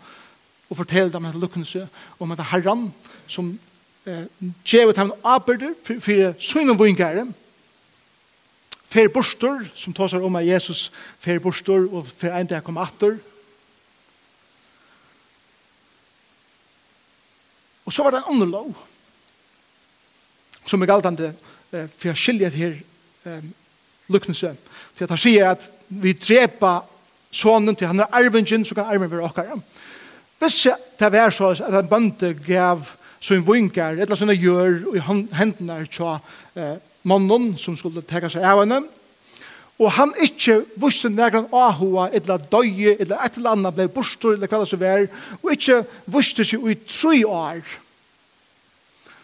og 0.71 0.77
forteller 0.77 1.11
dem 1.11 1.25
at 1.25 1.35
lukkene 1.35 1.65
seg 1.67 1.87
om 2.19 2.31
at 2.31 2.43
herren 2.51 2.93
som 3.27 3.59
eh, 4.07 4.25
gjevet 4.65 4.95
dem 4.95 5.11
arbeid 5.23 5.63
for, 5.83 5.99
for 5.99 6.35
sønne 6.39 6.77
vingere 6.79 7.27
fer 8.91 9.11
bostor 9.11 9.65
som 9.75 9.93
tar 9.93 10.07
seg 10.11 10.23
om 10.23 10.35
at 10.35 10.47
Jesus 10.47 10.89
fer 11.19 11.39
bostor 11.43 11.87
og 11.91 12.07
fer 12.17 12.35
en 12.35 12.47
dag 12.47 12.63
kom 12.63 12.79
atter 12.79 13.19
og 17.85 17.93
så 17.93 18.03
var 18.05 18.13
det 18.13 18.21
en 18.21 18.35
annen 18.35 18.51
lov 18.51 18.90
som 20.65 20.81
er 20.81 20.89
galtande 20.89 21.33
eh, 21.71 21.87
for 21.97 22.11
jeg 22.11 22.17
skilje 22.17 22.49
til 22.49 22.59
her 22.59 22.77
eh, 23.25 23.43
luknelse. 24.11 24.55
Til 24.97 25.03
at 25.07 25.13
han 25.13 25.21
sier 25.21 25.51
at 25.51 25.67
vi 25.87 26.13
drepa 26.13 26.79
sonen 27.31 27.75
til 27.75 27.87
han 27.87 28.03
er 28.03 28.11
arvingen, 28.11 28.65
så 28.65 28.75
kan 28.75 28.89
arven 28.91 29.11
være 29.11 29.27
okkar. 29.27 29.59
Hvis 30.39 30.67
det 30.99 31.11
var 31.13 31.29
så 31.29 31.51
at 31.53 31.75
en 31.83 31.89
bønte 31.89 32.33
gav 32.47 32.87
så 33.21 33.35
en 33.35 33.45
et 33.45 33.77
eller 33.77 34.21
annet 34.21 34.41
gjør 34.41 34.95
i 34.95 34.99
hendene 35.37 35.85
til 35.85 36.17
eh, 36.55 36.77
mannen 37.03 37.57
som 37.57 37.77
skulle 37.77 38.01
teka 38.01 38.29
seg 38.29 38.43
av 38.43 38.63
henne, 38.63 38.81
og 39.81 39.91
han 39.91 40.13
ikke 40.21 40.63
visste 40.77 41.09
nægran 41.09 41.47
ahua, 41.53 42.09
eller 42.13 42.37
døye, 42.37 42.95
eller 42.99 43.17
et 43.17 43.37
eller 43.37 43.55
annet 43.55 43.75
ble 43.75 43.87
bostor, 43.89 44.33
eller 44.33 44.47
hva 44.47 44.59
det 44.61 44.69
så 44.69 44.77
var, 44.77 45.05
og 45.41 45.53
ikke 45.53 45.79
visste 46.05 46.45
seg 46.45 46.65
i 46.69 46.75
tre 46.85 47.21
år, 47.25 47.61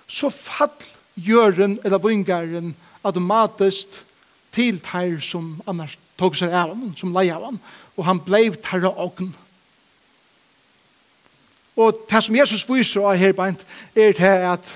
så 0.07 0.29
fall 0.29 0.73
gjøren 1.17 1.79
eller 1.83 2.01
vingaren 2.01 2.75
automatisk 3.03 3.87
til 4.53 4.79
teir 4.83 5.19
som 5.23 5.57
annars 5.67 5.97
tog 6.17 6.37
seg 6.37 6.53
av 6.53 6.73
han, 6.73 6.93
som 6.97 7.13
leie 7.15 7.35
av 7.35 7.45
han, 7.49 7.59
og 7.97 8.07
han 8.07 8.21
blei 8.25 8.49
terra 8.63 8.93
ogn. 9.03 9.33
Og 11.77 12.05
det 12.09 12.23
som 12.25 12.37
Jesus 12.37 12.65
viser 12.65 13.05
av 13.05 13.19
her 13.21 13.35
beint, 13.37 13.61
er 13.93 14.15
det 14.17 14.33
at 14.49 14.71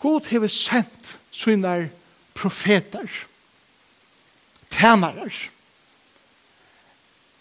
God 0.00 0.28
hever 0.28 0.52
sendt 0.52 1.16
sine 1.32 1.90
profeter, 2.36 3.08
tænarer, 4.72 5.34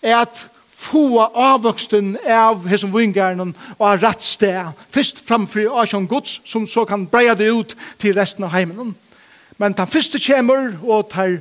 er 0.03 0.18
at 0.22 0.44
få 0.83 1.23
avvoksten 1.23 2.17
av 2.27 2.67
hesson 2.67 2.91
vingaren 2.93 3.53
og 3.77 3.85
av 3.87 4.01
rattsted, 4.03 4.73
først 4.93 5.23
framfri 5.27 5.65
Asjon 5.67 6.07
gods, 6.09 6.39
som 6.45 6.67
så 6.67 6.85
kan 6.89 7.07
breia 7.07 7.35
det 7.35 7.51
ut 7.51 7.75
til 8.01 8.15
resten 8.17 8.43
av 8.43 8.53
heimen. 8.55 8.93
Men 9.57 9.75
den 9.77 9.87
første 9.87 10.19
kommer 10.19 10.73
og 10.83 11.09
tar 11.13 11.39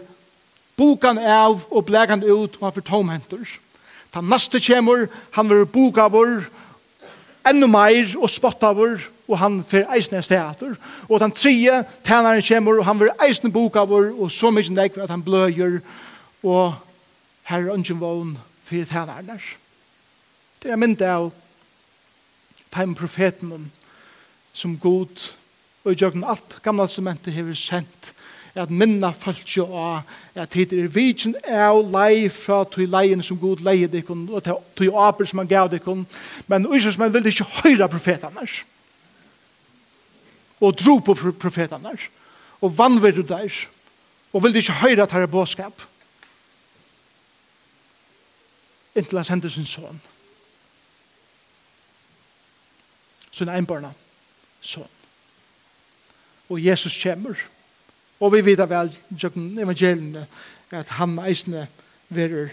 bokan 0.79 1.19
av 1.19 1.65
og 1.71 1.87
blegan 1.89 2.23
ut 2.23 2.59
og 2.59 2.67
han 2.67 2.77
får 2.77 2.89
tomhenter. 2.89 3.57
Den 4.15 4.29
neste 4.29 4.61
kommer, 4.61 5.09
han 5.33 5.49
vil 5.49 5.67
boka 5.67 6.07
vår, 6.13 6.45
enda 7.49 7.67
meir 7.67 8.13
og 8.21 8.31
spotta 8.31 8.73
vår, 8.77 9.01
og 9.31 9.39
han 9.41 9.63
får 9.65 9.87
eisne 9.97 10.21
steater. 10.23 10.75
Og 11.09 11.21
den 11.23 11.33
tredje 11.33 11.85
tænaren 12.05 12.45
kommer, 12.45 12.79
og 12.79 12.85
han 12.85 13.01
vil 13.01 13.15
eisne 13.25 13.53
boka 13.53 13.87
vår, 13.89 14.13
og 14.21 14.31
så 14.31 14.51
mykje 14.53 14.77
nekve 14.77 15.03
at 15.03 15.11
han 15.11 15.25
bløyer, 15.25 15.81
og 16.43 16.75
her 17.49 17.65
er 17.65 17.73
ønsken 17.73 18.01
vågen 18.01 18.37
fyrir 18.73 18.89
tænarnar. 18.89 19.45
Det 20.63 20.73
er 20.73 20.81
mynd 20.81 21.03
av 21.05 21.31
time 22.73 22.97
profeten 22.97 23.71
som 24.57 24.79
god 24.81 25.29
og 25.83 25.93
i 25.93 25.99
jøkken 25.99 26.25
alt 26.25 26.61
gamla 26.65 26.87
sementet 26.89 27.35
hever 27.35 27.57
sendt 27.59 28.13
at 28.55 28.71
minna 28.71 29.11
folk 29.17 29.49
jo 29.49 29.65
av 29.77 30.09
at 30.37 30.55
hit 30.57 30.75
er 30.77 30.91
vidjen 30.93 31.35
av 31.49 31.81
lei 31.93 32.29
fra 32.33 32.63
tog 32.69 32.85
leien 32.89 33.25
som 33.25 33.41
god 33.41 33.65
leie 33.65 33.89
dikken 33.91 34.27
og 34.29 34.45
tog 34.45 34.99
aper 35.05 35.29
som 35.29 35.41
han 35.43 35.51
gav 35.51 35.71
dikken 35.73 36.05
men 36.47 36.69
Jesus 36.73 36.99
men 37.01 37.13
vil 37.13 37.29
ikke 37.33 37.49
høyra 37.63 37.89
profetene 37.93 38.47
og 40.63 40.77
dro 40.79 40.99
på 41.01 41.17
profetene 41.17 41.97
og 42.61 42.77
vannver 42.79 43.17
du 43.17 43.25
der 43.27 43.49
og 44.33 44.45
vil 44.45 44.61
ikke 44.61 44.81
høyra 44.85 45.09
tar 45.09 45.27
båskap 45.27 45.89
inntil 48.95 49.19
han 49.19 49.25
sendte 49.25 49.51
sin 49.51 49.67
son. 49.67 50.01
Sin 53.33 53.49
einbarna 53.49 53.93
son. 54.61 54.89
Og 56.49 56.65
Jesus 56.65 57.03
kommer. 57.03 57.35
Og 58.21 58.33
vi 58.33 58.45
vet 58.45 58.69
vel 58.71 58.93
gjennom 59.19 59.59
evangeliene 59.59 60.27
at 60.71 60.89
han 60.99 61.19
eisne 61.19 61.67
verer 62.09 62.53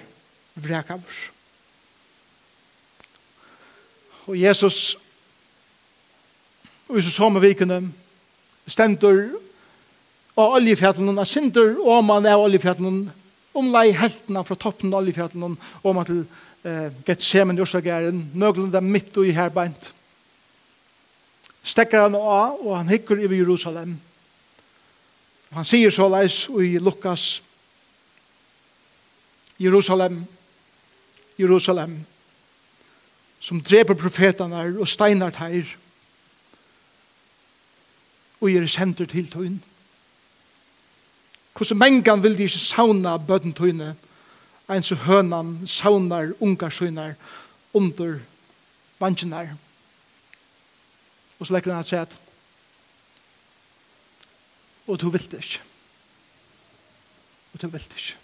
vrekavur. 0.55 1.19
Og 4.27 4.39
Jesus 4.39 4.98
og 6.89 6.98
i 6.98 7.01
så 7.05 7.12
samme 7.13 7.41
vikene 7.41 7.84
stendur 8.69 9.38
og 10.39 10.55
oljefjallene 10.58 11.25
sindur 11.25 11.77
og 11.86 12.01
man 12.05 12.25
er 12.25 12.41
oljefjallene 12.41 13.13
om 13.60 13.72
lei 13.74 13.92
heltene 13.96 14.44
fra 14.48 14.58
toppen 14.60 14.94
av 14.94 15.04
oljefjallen 15.04 15.56
og 15.84 15.96
man 15.96 16.08
til 16.08 16.22
eh, 16.63 16.89
Gethsemen 17.08 17.58
i 17.58 17.63
Ørsagæren, 17.63 18.30
nøglunda 18.34 18.82
midt 18.84 19.18
og 19.18 19.28
i 19.28 19.36
herbeint. 19.36 19.92
Stekker 21.63 22.08
han 22.08 22.16
av, 22.16 22.60
og 22.63 22.78
han 22.78 22.89
hikker 22.89 23.20
i 23.20 23.30
Jerusalem. 23.30 23.98
Og 25.50 25.60
han 25.60 25.68
sier 25.68 25.94
så 25.94 26.08
leis 26.10 26.46
i 26.50 26.78
Lukas, 26.82 27.42
Jerusalem, 29.60 30.22
Jerusalem, 31.39 31.98
som 33.39 33.62
dreper 33.63 33.98
profetene 34.00 34.63
og 34.80 34.88
steinar 34.88 35.36
teir, 35.36 35.68
og 38.39 38.51
gjør 38.54 38.70
senter 38.72 39.10
til 39.10 39.28
tøyne. 39.28 39.69
Hvordan 41.60 41.78
mengan 41.78 42.24
vil 42.24 42.38
de 42.38 42.44
ikke 42.48 42.60
sauna 42.60 43.18
bøten 43.18 43.51
tøyne, 43.54 43.96
en 44.70 44.84
så 44.84 44.96
hønan 44.96 45.68
saunar 45.68 46.32
ungar 46.39 46.70
søynar 46.70 47.18
under 47.74 48.20
vanskinar. 49.00 49.58
Og 51.39 51.48
så 51.48 51.54
lekker 51.54 51.74
han 51.74 51.84
at 51.84 51.89
seg 51.89 52.20
og 54.88 55.01
du 55.01 55.10
vil 55.10 55.32
det 55.32 55.38
ikke. 55.38 55.60
Og 57.54 57.62
du 57.62 57.68
vil 57.68 57.82
det 57.82 57.98
ikke. 57.98 58.16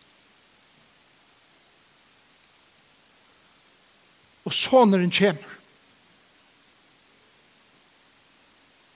Og 4.45 4.53
såneren 4.53 5.11
kommer. 5.11 5.51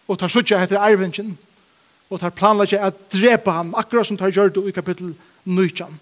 Og 0.07 0.17
tar 0.19 0.31
suttja 0.33 0.63
etter 0.63 0.81
arvingen, 0.81 1.35
og 2.09 2.19
tar 2.19 2.33
planlegge 2.33 2.79
at 2.81 2.97
drepa 3.13 3.59
han, 3.59 3.73
akkurat 3.77 4.07
som 4.07 4.17
tar 4.17 4.33
gjør 4.33 4.49
det 4.53 4.65
i 4.69 4.73
kapittel 4.73 5.13
19, 5.45 5.99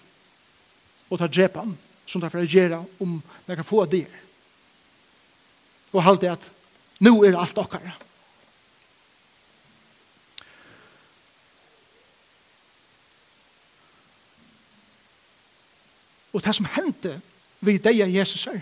Og 1.10 1.18
tar 1.18 1.28
drepa 1.28 1.60
han, 1.64 1.76
som 2.06 2.20
tar 2.20 2.44
gjøre 2.44 2.84
om 3.00 3.22
det 3.46 3.56
kan 3.56 3.64
få 3.64 3.84
det. 3.84 4.06
Og 5.92 6.04
halte 6.04 6.30
at 6.30 6.50
nå 7.00 7.24
er 7.24 7.36
alt 7.38 7.58
okkara. 7.58 7.94
Og 16.32 16.44
det 16.44 16.54
som 16.54 16.68
hendte 16.76 17.20
ved 17.60 17.80
deg 17.82 18.02
av 18.04 18.12
Jesus 18.12 18.46
er, 18.46 18.60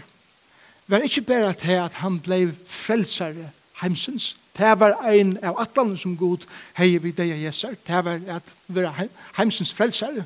var 0.86 1.02
ikke 1.04 1.26
bare 1.26 1.52
til 1.58 1.82
at 1.82 1.98
han 2.00 2.20
ble 2.22 2.54
frelsere 2.66 3.50
heimsens, 3.82 4.36
Det 4.56 4.80
var 4.80 4.96
ein 5.04 5.36
av 5.44 5.60
atlan 5.60 5.96
som 5.98 6.16
god 6.16 6.46
heier 6.78 7.00
vi 7.04 7.12
deg 7.12 7.34
Jesus. 7.42 7.76
Det 7.86 8.04
var 8.04 8.20
at 8.28 8.54
vi 8.66 8.80
er 8.80 9.08
heimsens 9.36 9.72
frelsere, 9.72 10.24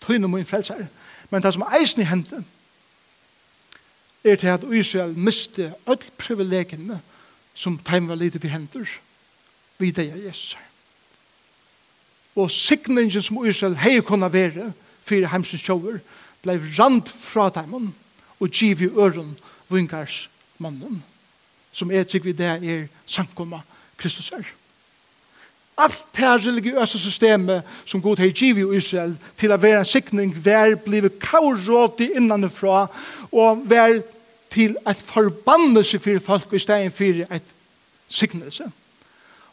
tøyne 0.00 0.28
min 0.28 0.46
frelsere. 0.46 0.86
Men 1.30 1.42
det 1.42 1.52
som 1.54 1.66
eisen 1.80 2.02
i 2.02 2.08
hendte, 2.08 2.44
er 4.24 4.36
til 4.36 4.46
at 4.46 4.64
Israel 4.72 5.12
miste 5.18 5.72
alle 5.86 6.10
privilegiene 6.18 7.00
som 7.54 7.78
teim 7.78 8.08
var 8.08 8.14
lite 8.14 8.38
behendur 8.38 8.88
vi 9.78 9.90
deg 9.94 10.14
Jesu. 10.26 10.56
Og 12.38 12.50
sikningen 12.50 13.22
som 13.22 13.44
Israel 13.46 13.76
hei 13.82 14.00
kunne 14.00 14.32
være 14.32 14.72
fyrir 15.02 15.30
heimsens 15.32 15.62
sjåver, 15.62 16.00
blei 16.42 16.58
rand 16.78 17.08
fra 17.08 17.48
dem 17.54 17.92
og 18.38 18.50
giv 18.50 18.82
i 18.82 18.90
øren 18.90 19.36
vingars 19.70 20.28
mannen 20.58 21.02
som 21.72 21.90
er 21.90 22.04
trygg 22.04 22.24
vid 22.24 22.38
det 22.38 22.46
er 22.46 22.86
samkomma 23.06 23.60
Kristus 23.98 24.32
er. 24.32 24.46
Alt 25.78 26.04
det 26.16 26.24
her 26.24 26.38
religiøse 26.38 26.98
systemet 26.98 27.62
som 27.84 28.02
god 28.02 28.18
har 28.18 28.30
givet 28.34 28.74
i 28.74 28.76
Israel 28.76 29.14
til 29.36 29.52
å 29.54 29.60
være 29.62 29.84
en 29.84 29.86
sikning, 29.86 30.32
vær 30.44 30.74
blivet 30.74 31.20
kaurådig 31.22 32.10
innanifra 32.16 32.88
og 33.30 33.62
vær 33.70 34.00
til 34.50 34.74
et 34.88 35.02
forbannelse 35.06 35.98
for 35.98 36.18
folk 36.24 36.52
i 36.52 36.58
stedet 36.58 36.92
for 36.92 37.34
et 37.34 37.54
signelse. 38.08 38.66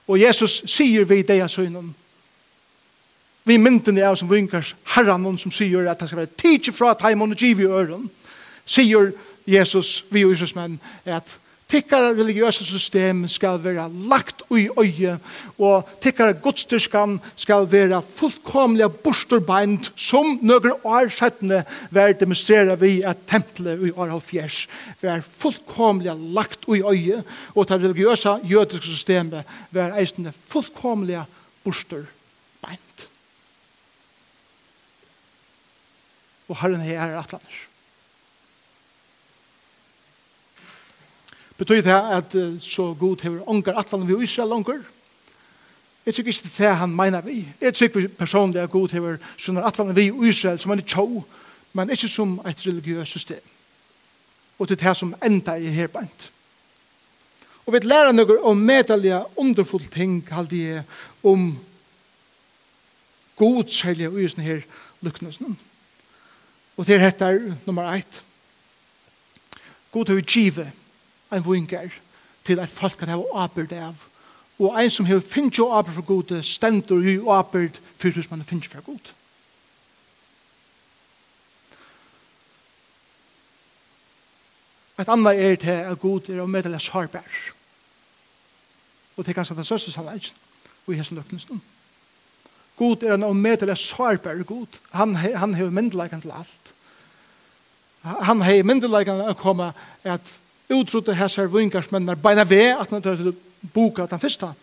Og 0.08 0.22
Jesus 0.22 0.64
sier 0.66 1.06
vi 1.06 1.22
det 1.22 1.38
jeg 1.38 1.50
søgnen. 1.50 1.96
Vi 3.46 3.58
mynden 3.58 3.98
er 3.98 4.16
som 4.16 4.30
vinkars 4.30 4.76
herran 4.96 5.38
som 5.38 5.52
sier 5.52 5.90
at 5.90 6.00
det 6.00 6.10
skal 6.10 6.24
være 6.24 6.38
tidsi 6.38 6.72
fra 6.72 6.94
teimen 6.94 7.32
og 7.32 7.38
givet 7.38 7.64
i 7.64 7.70
øren. 7.70 8.10
Sier 8.66 9.12
Jesus, 9.48 10.06
vi 10.10 10.26
og 10.26 10.32
Jesus 10.32 10.56
menn, 10.56 10.80
at 11.06 11.38
Tikkara 11.66 12.12
religiøse 12.14 12.62
system 12.62 13.24
skal 13.28 13.58
være 13.64 13.88
lagt 13.90 14.44
ui 14.54 14.68
øye, 14.78 15.16
og 15.58 15.90
tikkara 16.02 16.36
godstyrskan 16.38 17.18
skal 17.36 17.66
være 17.72 18.04
fullkomlige 18.06 18.90
borsterbeint, 19.02 19.90
som 19.98 20.38
nøkker 20.46 20.86
år 20.86 21.10
settene 21.10 21.64
vær 21.90 22.14
demonstrera 22.20 22.78
vi 22.78 23.00
at 23.02 23.26
tempelet 23.26 23.82
ui 23.82 23.90
år 23.96 24.14
halvfjers 24.14 24.68
var 25.02 25.26
fullkomlige 25.26 26.14
lagt 26.38 26.70
ui 26.70 26.84
øye, 26.86 27.24
og 27.56 27.66
det 27.70 27.82
religiøse 27.82 28.38
jødiske 28.46 28.86
systemet 28.86 29.58
var 29.74 29.98
eisende 29.98 30.38
fullkomlige 30.48 31.26
borsterbeint. 31.66 33.08
Og 36.46 36.62
herren 36.62 36.86
her 36.86 37.02
er 37.02 37.18
atlaner. 37.18 37.65
Betyr 41.58 41.82
det 41.82 41.94
at 41.94 42.36
uh, 42.36 42.62
så 42.62 42.94
god 43.00 43.24
hever 43.24 43.50
ångar 43.50 43.80
atfallen 43.80 44.08
vi 44.08 44.24
Israel 44.24 44.52
ångar? 44.52 44.82
Jeg 46.06 46.14
tykker 46.14 46.32
ikke 46.32 46.52
det 46.58 46.76
han 46.76 46.96
mener 46.96 47.22
vi. 47.22 47.48
Jeg 47.62 47.74
tykker 47.74 48.08
personlig 48.08 48.62
at 48.62 48.70
god 48.70 48.92
hever 48.92 49.18
sånne 49.38 49.64
atfallen 49.66 49.96
vi 49.96 50.12
Israel 50.30 50.60
som 50.60 50.72
en 50.72 50.84
tjå, 50.84 51.24
men 51.74 51.90
ikke 51.90 52.12
som 52.12 52.38
et 52.46 52.68
religiøst 52.68 53.12
system. 53.12 53.42
Og 54.60 54.70
det 54.70 54.78
er 54.82 54.88
det 54.88 54.98
som 54.98 55.16
enda 55.24 55.56
i 55.56 55.72
herbant. 55.72 56.32
Og 57.66 57.74
vi 57.74 57.80
lærer 57.82 58.14
noe 58.14 58.38
om 58.46 58.62
medalja 58.62 59.24
underfulle 59.36 59.88
ting, 59.90 60.20
kallt 60.28 60.54
jeg, 60.54 60.84
om 61.24 61.56
god 63.36 63.72
særlig 63.72 64.12
og 64.12 64.22
sånne 64.30 64.46
her 64.46 64.62
lukknesen. 65.02 65.58
Og 66.78 66.88
det 66.88 66.96
er 66.96 67.08
dette 67.08 67.56
nummer 67.66 67.90
1. 67.96 68.22
God 69.92 70.12
hever 70.12 70.22
givet 70.22 70.85
en 71.36 71.46
vingar 71.46 71.94
til 72.46 72.60
at 72.60 72.70
folk 72.70 72.98
kan 73.00 73.12
hava 73.12 73.46
åpert 73.46 73.74
av. 73.74 73.96
Og 74.60 74.80
ein 74.80 74.90
som 74.90 75.06
hevur 75.06 75.24
finnst 75.26 75.60
jo 75.60 75.68
åpert 75.68 75.98
for 75.98 76.08
god, 76.08 76.44
stendur 76.44 77.04
jo 77.04 77.30
åpert 77.30 77.82
for 77.98 78.16
hos 78.16 78.32
man 78.32 78.44
finnst 78.44 78.72
for 78.72 78.82
god. 78.86 79.14
Et 85.00 85.10
annet 85.10 85.42
er 85.42 85.56
til 85.56 85.70
at 85.92 86.00
god 86.00 86.30
er 86.30 86.40
å 86.40 86.48
meddele 86.48 86.80
sårbær. 86.80 87.40
Og 89.16 89.26
til 89.26 89.36
kanskje 89.36 89.58
det 89.58 89.68
søste 89.68 89.92
sannleggen, 89.92 90.36
og 90.86 90.94
i 90.94 91.00
hessen 91.00 91.20
løknes. 91.20 91.48
God 92.80 93.04
er 93.04 93.16
en 93.16 93.28
å 93.28 93.34
meddele 93.36 93.76
sårbær 93.76 94.44
god. 94.48 94.80
Han, 94.96 95.16
han 95.16 95.56
hevur 95.56 95.76
myndeleggen 95.76 96.24
til 96.24 96.32
alt. 96.36 96.72
Han 98.04 98.44
hevur 98.46 98.80
til 98.80 98.96
å 98.96 99.36
komme 99.40 99.72
at 100.04 100.36
utrota 100.70 101.14
hessar 101.14 101.48
vingarsmennar 101.48 102.16
beina 102.16 102.44
ve 102.44 102.74
at 102.74 102.90
han 102.90 103.02
tøyde 103.02 103.36
boka 103.74 104.06
den 104.06 104.20
første 104.20 104.54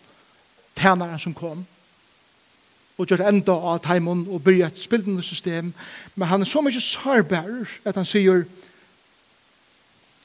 tænaren 0.75 1.19
som 1.19 1.33
kom. 1.33 1.65
Og 2.97 3.07
gjør 3.07 3.25
enda 3.27 3.53
av 3.53 3.79
taimon 3.81 4.27
og 4.29 4.43
byrja 4.43 4.67
et 4.67 4.79
spildende 4.79 5.23
system. 5.23 5.73
Men 6.15 6.27
han 6.27 6.41
er 6.41 6.45
så 6.45 6.61
mykje 6.61 6.81
sarbærer 6.81 7.69
at 7.85 7.95
han 7.95 8.05
sier 8.05 8.43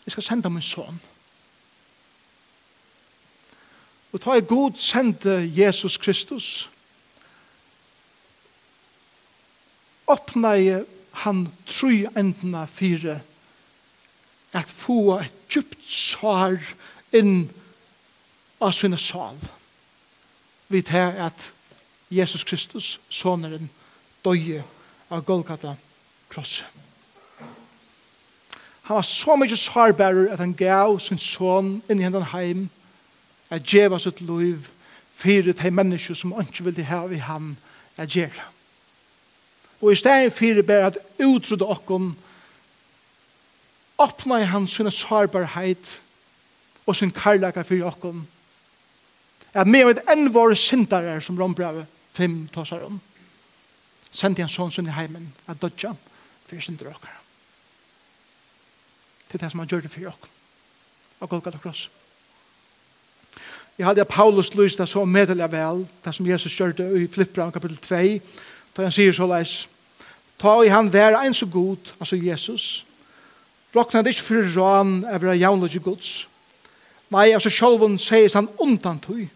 jeg 0.08 0.12
skal 0.12 0.22
senda 0.22 0.48
min 0.48 0.62
son. 0.62 1.00
Og 4.12 4.20
ta 4.20 4.34
i 4.34 4.40
god 4.40 4.72
sende 4.80 5.52
Jesus 5.56 5.96
Kristus 5.96 6.68
åpna 10.08 10.54
i 10.56 10.68
han 11.24 11.48
tru 11.66 11.90
endna 12.16 12.64
fire 12.66 13.20
at 14.52 14.70
få 14.70 15.18
et 15.18 15.34
djupt 15.50 15.78
sår 15.84 16.58
inn 17.16 17.48
av 18.60 18.72
sinne 18.72 18.98
sal. 18.98 19.36
Vi 20.68 20.82
tar 20.82 21.16
at 21.28 21.52
Jesus 22.10 22.44
Kristus, 22.44 22.98
soneren, 23.08 23.70
døye 24.24 24.64
av 25.10 25.24
Golgata 25.24 25.76
kross. 26.28 26.62
Han 28.88 28.96
var 28.96 29.04
så 29.04 29.36
mykje 29.36 29.56
sårbærer 29.56 30.32
at 30.32 30.40
han 30.40 30.54
gav 30.56 30.98
sin 31.00 31.18
son 31.20 31.82
inn 31.90 32.00
i 32.00 32.06
hendan 32.06 32.30
heim 32.32 32.68
at 33.52 33.64
djeva 33.68 33.98
sitt 34.00 34.20
liv 34.20 34.68
fyrir 35.18 35.52
til 35.52 35.72
mennesker 35.72 36.16
som 36.16 36.32
ikke 36.40 36.64
ville 36.64 36.86
ha 36.88 37.02
i 37.12 37.20
han 37.20 37.56
at 37.96 38.08
djeva. 38.14 38.48
Og 39.80 39.92
i 39.92 39.96
stedet 40.00 40.32
fyrir 40.32 40.62
bare 40.62 40.86
at 40.86 40.98
utrydde 41.20 41.68
okkom 41.68 42.16
åpna 43.98 44.40
i 44.40 44.48
han 44.48 44.68
sinne 44.68 44.90
sårbarhet 44.90 46.00
og 46.86 46.96
sin 46.96 47.12
karlaka 47.12 47.62
fyrir 47.62 47.88
okkom. 47.90 48.26
At 49.54 49.66
med 49.66 49.86
med 49.86 50.02
enn 50.08 50.32
våre 50.34 50.56
syndare 50.56 51.20
som 51.20 51.38
rombrevet 51.38 51.86
5 52.12 52.48
tåsar 52.52 52.84
om, 52.84 53.00
sendi 54.10 54.42
han 54.42 54.50
sånn 54.50 54.72
sin 54.72 54.88
i 54.88 54.96
heimen 54.96 55.32
at 55.46 55.60
dodja 55.60 55.94
fyrir 56.46 56.62
syndare 56.62 56.94
okkar. 56.94 57.14
Til 59.28 59.40
det 59.40 59.50
som 59.50 59.60
han 59.60 59.68
gjør 59.68 59.80
det 59.80 59.92
fyrir 59.92 60.08
okkom. 60.08 60.30
Og 61.20 61.28
Golgata 61.28 61.58
kross. 61.58 61.88
Jeg 63.78 63.86
hadde 63.86 64.04
Paulus 64.04 64.54
lyst 64.54 64.78
det 64.78 64.88
så 64.88 65.04
medelig 65.04 65.52
vel, 65.52 65.86
det 66.04 66.14
som 66.14 66.26
Jesus 66.26 66.52
gjør 66.52 66.72
det 66.72 67.02
i 67.02 67.06
Flippra, 67.06 67.50
kapitel 67.50 67.76
2, 67.76 68.18
da 68.76 68.82
han 68.82 68.92
sier 68.92 69.12
så 69.12 69.26
leis, 69.26 69.68
ta 70.38 70.56
i 70.62 70.72
han 70.72 70.92
vær 70.92 71.18
ein 71.20 71.34
så 71.34 71.46
god, 71.46 71.92
altså 72.00 72.16
Jesus, 72.16 72.86
Rokna 73.76 74.02
det 74.02 74.14
ikke 74.16 74.22
for 74.22 74.48
rån 74.56 75.04
over 75.04 75.34
jaunløse 75.36 75.80
gods. 75.84 76.12
Nei, 77.12 77.30
altså 77.32 77.50
sjolvun 77.52 77.98
sier 78.00 78.32
han 78.34 78.48
undan 78.60 79.00
tog. 79.00 79.26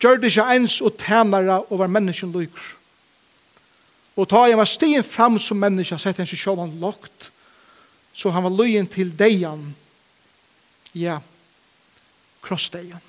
Gjør 0.00 0.20
det 0.20 0.32
ikke 0.32 0.48
ens 0.56 0.80
og 0.80 0.96
tænare 1.00 1.62
over 1.72 1.88
menneskjen 1.88 2.32
lykker. 2.32 2.72
Og 4.16 4.28
ta 4.28 4.46
han 4.48 4.58
var 4.58 4.68
stien 4.68 5.04
fram 5.04 5.38
som 5.38 5.60
menneske, 5.60 5.98
sett 6.00 6.20
han 6.20 6.28
seg 6.28 6.40
sjolvun 6.40 6.78
lagt, 6.80 7.30
så 8.16 8.32
han 8.32 8.46
var 8.46 8.54
løyen 8.56 8.88
til 8.88 9.12
deian, 9.12 9.74
ja, 10.96 11.18
krossdeian. 12.44 13.02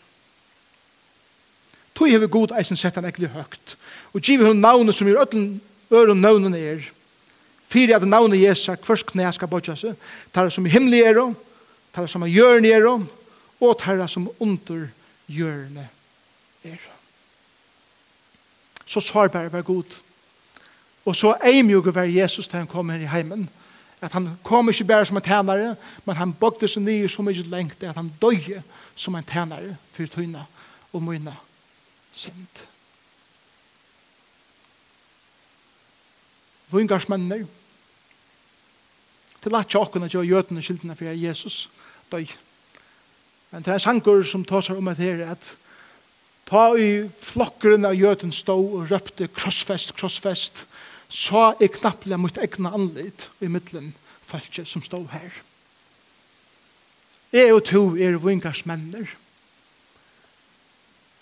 Tog 1.96 2.12
hever 2.12 2.28
god 2.28 2.54
eisen 2.60 2.78
sett 2.78 3.00
han 3.00 3.08
ekkert 3.08 3.32
høgt. 3.34 3.78
Og 4.14 4.22
giver 4.22 4.52
hun 4.52 4.60
navnet 4.62 4.96
som 4.96 5.08
gjør 5.08 5.24
ötlen 5.24 5.48
øren 5.92 6.22
navnet 6.22 6.60
er, 6.60 6.84
Fyrir 7.68 7.96
at 7.96 8.08
navnet 8.08 8.42
Jesu, 8.42 8.76
hvers 8.86 9.04
knæ 9.04 9.32
skal 9.36 9.48
bodja 9.52 9.76
seg, 9.76 9.96
tarra 10.34 10.50
som 10.50 10.66
i 10.66 10.72
himmelig 10.72 11.02
er 11.04 11.20
om, 11.20 11.36
tarra 11.96 12.08
som 12.08 12.24
i 12.24 12.32
jørn 12.32 12.66
er 12.66 12.88
om, 12.88 13.08
og 13.60 13.80
tarra 13.82 14.08
som 14.08 14.30
under 14.40 14.88
jørne 15.28 15.90
er 16.64 16.78
om. 16.78 16.94
Så 18.88 19.02
svarbar 19.02 19.50
var 19.52 19.62
god. 19.62 19.98
Og 21.06 21.16
så 21.16 21.36
eimjuger 21.44 21.92
var 21.92 22.04
Jesus 22.04 22.48
til 22.48 22.60
han 22.60 22.68
kom 22.68 22.90
her 22.90 23.04
i 23.04 23.12
heimen, 23.12 23.50
at 24.02 24.14
han 24.14 24.30
kom 24.44 24.70
ikke 24.70 24.84
bare 24.84 25.06
som 25.06 25.18
en 25.18 25.24
tænare, 25.24 25.76
men 26.06 26.16
han 26.16 26.34
bogte 26.34 26.68
seg 26.68 26.84
nye 26.84 27.10
så 27.10 27.24
mye 27.26 27.44
lengt, 27.52 27.84
at 27.84 27.96
han 27.96 28.14
døye 28.22 28.64
som 28.96 29.16
en 29.16 29.24
tænare 29.24 29.76
for 29.92 30.06
tøyna 30.06 30.46
og 30.94 31.04
møyna 31.04 31.36
synd. 32.12 32.68
vingarsmennene, 36.72 37.48
til 39.42 39.56
at 39.56 39.70
tjokken 39.70 40.04
at 40.04 40.14
jeg 40.14 40.28
gjøtene 40.28 40.64
skyldene 40.64 40.96
for 40.98 41.14
Jesus 41.14 41.70
døy. 42.12 42.26
Men 43.52 43.64
det 43.64 43.74
er 43.74 43.84
sanker 43.84 44.24
som 44.28 44.44
tar 44.46 44.66
seg 44.66 44.80
om 44.80 44.90
at 44.92 45.00
her 45.00 45.24
at 45.32 45.54
ta 46.48 46.72
i 46.80 47.08
flokkeren 47.22 47.88
av 47.88 47.96
gjøten 47.96 48.34
stå 48.36 48.56
og 48.56 48.92
røpte 48.92 49.28
krossfest, 49.32 49.94
krossfest, 49.96 50.66
så 51.08 51.54
er 51.60 51.72
knappelig 51.72 52.20
mot 52.20 52.40
egna 52.44 52.74
anleit 52.76 53.30
i 53.40 53.48
middelen 53.52 53.94
falskje 54.28 54.66
som 54.68 54.84
stå 54.84 55.06
her. 55.12 55.32
Jeg 57.32 57.54
og 57.54 57.64
to 57.68 57.84
er 58.00 58.20
vingarsmenner 58.20 59.08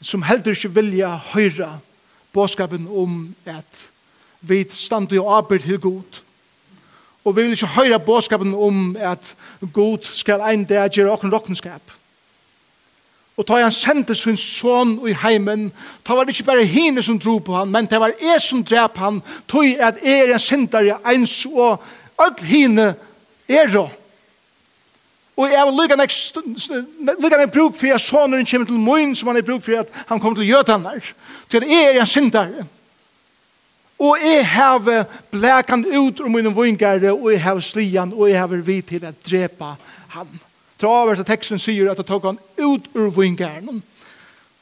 som 0.06 0.26
heldur 0.26 0.54
ikke 0.54 0.74
vilja 0.76 1.16
høyra 1.34 1.80
båskapen 2.36 2.86
om 2.88 3.36
at 3.50 3.86
vi 4.48 4.66
stand 4.70 5.14
og 5.20 5.38
arbeid 5.38 5.60
til 5.60 5.80
god. 5.80 6.22
Og 7.26 7.36
vi 7.36 7.42
vil 7.42 7.52
ikke 7.52 7.68
høre 7.68 8.00
bådskapen 8.00 8.54
om 8.54 8.98
at 9.00 9.36
god 9.74 9.98
skal 10.14 10.42
ein 10.46 10.66
dag 10.66 10.92
gjøre 10.92 11.12
åkken 11.12 11.34
råkenskap. 11.34 11.82
Og 13.38 13.48
ta 13.48 13.58
han 13.60 13.72
sendte 13.72 14.16
sin 14.16 14.38
son 14.38 15.00
i 15.10 15.14
heimen, 15.14 15.72
ta 16.06 16.16
var 16.16 16.24
det 16.24 16.36
ikke 16.36 16.48
bare 16.48 16.64
henne 16.64 17.04
som 17.04 17.20
dro 17.20 17.38
på 17.44 17.56
han, 17.56 17.72
men 17.72 17.90
det 17.92 18.00
var 18.00 18.14
jeg 18.22 18.42
som 18.42 18.64
drep 18.64 18.98
han, 18.98 19.20
tog 19.48 19.66
at 19.66 20.00
jeg 20.04 20.30
er 20.30 20.34
en 20.34 20.40
sendere 20.40 21.00
ens 21.12 21.46
og 21.52 21.84
alt 22.22 22.46
henne 22.48 22.94
er 23.50 23.74
råd. 23.76 23.90
Og 25.36 25.52
jeg 25.52 25.66
vil 25.68 25.76
lykke 25.82 25.98
han 27.36 27.42
en 27.42 27.50
bruk 27.52 27.76
for 27.76 27.96
at 27.96 28.02
sonen 28.02 28.46
kommer 28.46 28.68
til 28.68 28.80
møyen 28.80 29.16
som 29.16 29.28
han 29.28 29.38
er 29.38 29.44
bruk 29.44 29.64
for 29.66 29.82
at 29.82 29.92
han 30.08 30.20
kommer 30.20 30.40
til 30.40 30.48
jødanar. 30.48 31.12
Til 31.50 31.58
at 31.58 31.68
jeg 31.70 31.96
er 31.96 32.00
en 32.00 32.08
sendere. 32.08 32.66
Og 34.00 34.20
jeg 34.20 34.44
har 34.52 35.06
blekan 35.32 35.86
ut 35.88 36.20
om 36.20 36.32
mine 36.36 36.52
vingare, 36.56 37.14
og 37.14 37.32
jeg 37.32 37.44
har 37.44 37.60
slian, 37.64 38.14
og 38.14 38.30
jeg 38.30 38.40
har 38.40 38.48
vidt 38.48 38.88
til 38.92 39.06
at 39.06 39.22
drepa 39.24 39.76
han. 40.16 40.40
Travers 40.80 41.22
av 41.24 41.28
teksten 41.30 41.62
sier 41.62 41.88
at 41.92 42.02
jeg 42.02 42.08
tok 42.10 42.26
han 42.28 42.40
ut 42.60 42.90
ur 42.96 43.14
vingaren. 43.16 43.80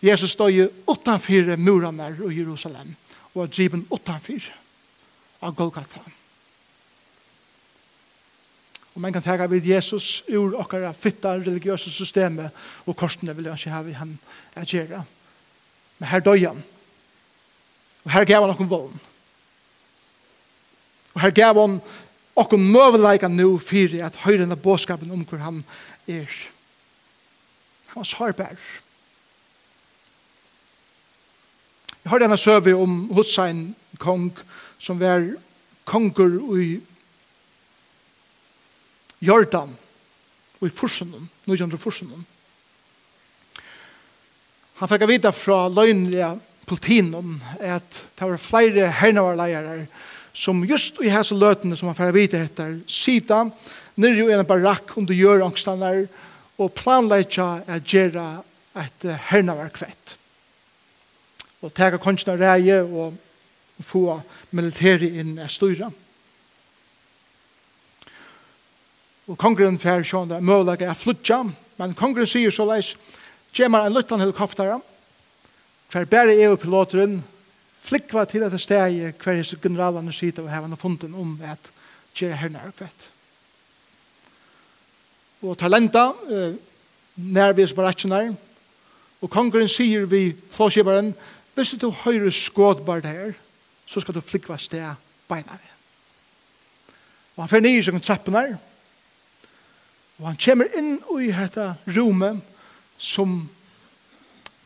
Jesus 0.03 0.35
stod 0.35 0.53
jo 0.53 0.67
utanfyr 0.87 1.55
murene 1.57 2.11
i 2.13 2.35
Jerusalem, 2.37 2.93
og 3.33 3.41
var 3.41 3.53
driven 3.55 3.87
utanfyr 3.89 4.51
av 5.41 5.55
Golgata. 5.57 6.03
Og 8.93 9.01
man 9.01 9.13
kan 9.13 9.23
tega 9.25 9.47
vid 9.49 9.65
Jesus 9.65 10.21
ur 10.29 10.53
okkara 10.61 10.91
fitta 10.93 11.33
religiøse 11.39 11.89
systemet, 11.91 12.53
og 12.85 12.97
korsene 12.97 13.33
vil 13.33 13.49
jeg 13.49 13.63
ikke 13.63 13.73
ha 13.73 13.81
vi 13.81 13.95
han 13.97 14.13
agera. 14.55 15.01
Men 15.97 16.09
her 16.11 16.21
døy 16.21 16.45
han. 16.45 16.61
Og 18.03 18.11
her 18.13 18.29
gav 18.29 18.45
han 18.45 18.53
okkur 18.53 18.69
vogn. 18.69 19.01
Og 21.13 21.21
her 21.21 21.33
gav 21.35 21.59
han 21.59 21.77
okkur 22.35 22.57
møveleika 22.57 23.29
nu 23.29 23.57
fyrir 23.61 24.05
at 24.05 24.23
høyre 24.25 24.47
av 24.49 24.61
båskapen 24.61 25.11
om 25.13 25.25
hvor 25.29 25.41
han 25.43 25.61
er. 26.09 26.29
Han 27.93 28.01
var 28.01 28.09
sårbær. 28.09 28.57
Jeg 32.03 32.11
har 32.11 32.19
denne 32.19 32.37
søve 32.37 32.73
om 32.75 33.05
Hussein 33.15 33.69
kong 34.01 34.33
som 34.81 34.99
var 34.99 35.23
konger 35.87 36.39
i 36.59 36.67
Jordan 39.23 39.71
og 40.59 40.67
i 40.67 40.73
Forsunum, 40.73 41.29
nøyjandre 41.47 41.79
Forsunum. 41.79 42.25
Han 44.81 44.89
fikk 44.89 45.05
vite 45.07 45.31
fra 45.31 45.69
løgnlige 45.71 46.33
politinen 46.67 47.37
at 47.61 48.01
det 48.17 48.27
var 48.27 48.41
flere 48.41 48.89
hernavarleirer 48.99 49.85
som 49.85 50.12
som 50.33 50.63
just 50.65 50.97
i 51.01 51.11
hese 51.13 51.37
løtene 51.37 51.77
som 51.77 51.91
han 51.91 51.97
får 51.97 52.13
vite 52.15 52.41
heter 52.41 52.79
Sida, 52.89 53.45
nere 53.95 54.17
jo 54.17 54.31
en 54.33 54.45
barakk 54.49 54.95
under 54.97 55.15
gjørangstander, 55.15 56.07
og 56.57 56.73
planleitja 56.77 57.63
er 57.67 57.81
gjerra 57.85 58.27
et 58.77 59.05
hernaverk 59.29 59.77
kvett. 59.77 60.15
Og 61.63 61.73
tega 61.73 61.99
konstna 62.01 62.35
reie 62.37 62.81
og 62.83 63.15
få 63.83 64.19
militæri 64.53 65.13
inn 65.21 65.37
er 65.41 65.51
styra. 65.51 65.89
Og 69.29 69.37
kongren 69.39 69.79
fer 69.79 70.03
sjån 70.03 70.33
det 70.33 70.41
mølag 70.43 70.81
er 70.83 70.97
flutja, 70.97 71.43
men 71.79 71.95
kongren 71.97 72.27
sier 72.27 72.51
så 72.51 72.65
leis, 72.67 72.93
gjemmer 73.55 73.85
en 73.85 73.95
luttan 73.95 74.21
helikoptera, 74.21 74.79
fer 75.93 76.09
bære 76.09 76.35
EU-piloteren, 76.43 77.21
flikva 77.83 78.23
til 78.29 78.45
dette 78.45 78.59
steget 78.61 79.19
hver 79.19 79.39
hese 79.39 79.59
generalene 79.61 80.13
sitter 80.15 80.45
og 80.45 80.51
har 80.51 80.63
han 80.63 80.79
funden 80.79 81.15
om 81.15 81.35
at 81.43 81.71
gjør 82.15 82.37
her 82.39 82.51
nær 82.53 82.71
kvett. 82.77 83.09
Og 85.43 85.57
talenta 85.59 86.11
eh, 86.31 86.55
nærvis 87.15 87.73
baratsjonar 87.75 88.31
og 89.23 89.31
kongeren 89.31 89.69
sier 89.71 90.05
vi 90.09 90.31
flåskibaren 90.51 91.13
hvis 91.53 91.75
du 91.81 91.89
høyre 92.03 92.31
skådbart 92.31 93.05
her 93.05 93.33
så 93.85 94.01
skal 94.01 94.15
du 94.15 94.23
flikva 94.23 94.57
steg 94.57 94.95
beina 95.29 95.57
vi. 95.57 95.71
Og 97.35 97.43
han 97.43 97.51
fer 97.51 97.65
ned 97.65 97.79
i 97.79 97.83
sånn 97.83 98.03
trappen 98.03 98.37
her 98.39 98.55
og 100.19 100.29
han 100.29 100.39
kommer 100.39 100.69
inn 100.77 100.95
i 101.19 101.31
dette 101.33 101.73
rommet 101.97 102.39
som 103.01 103.41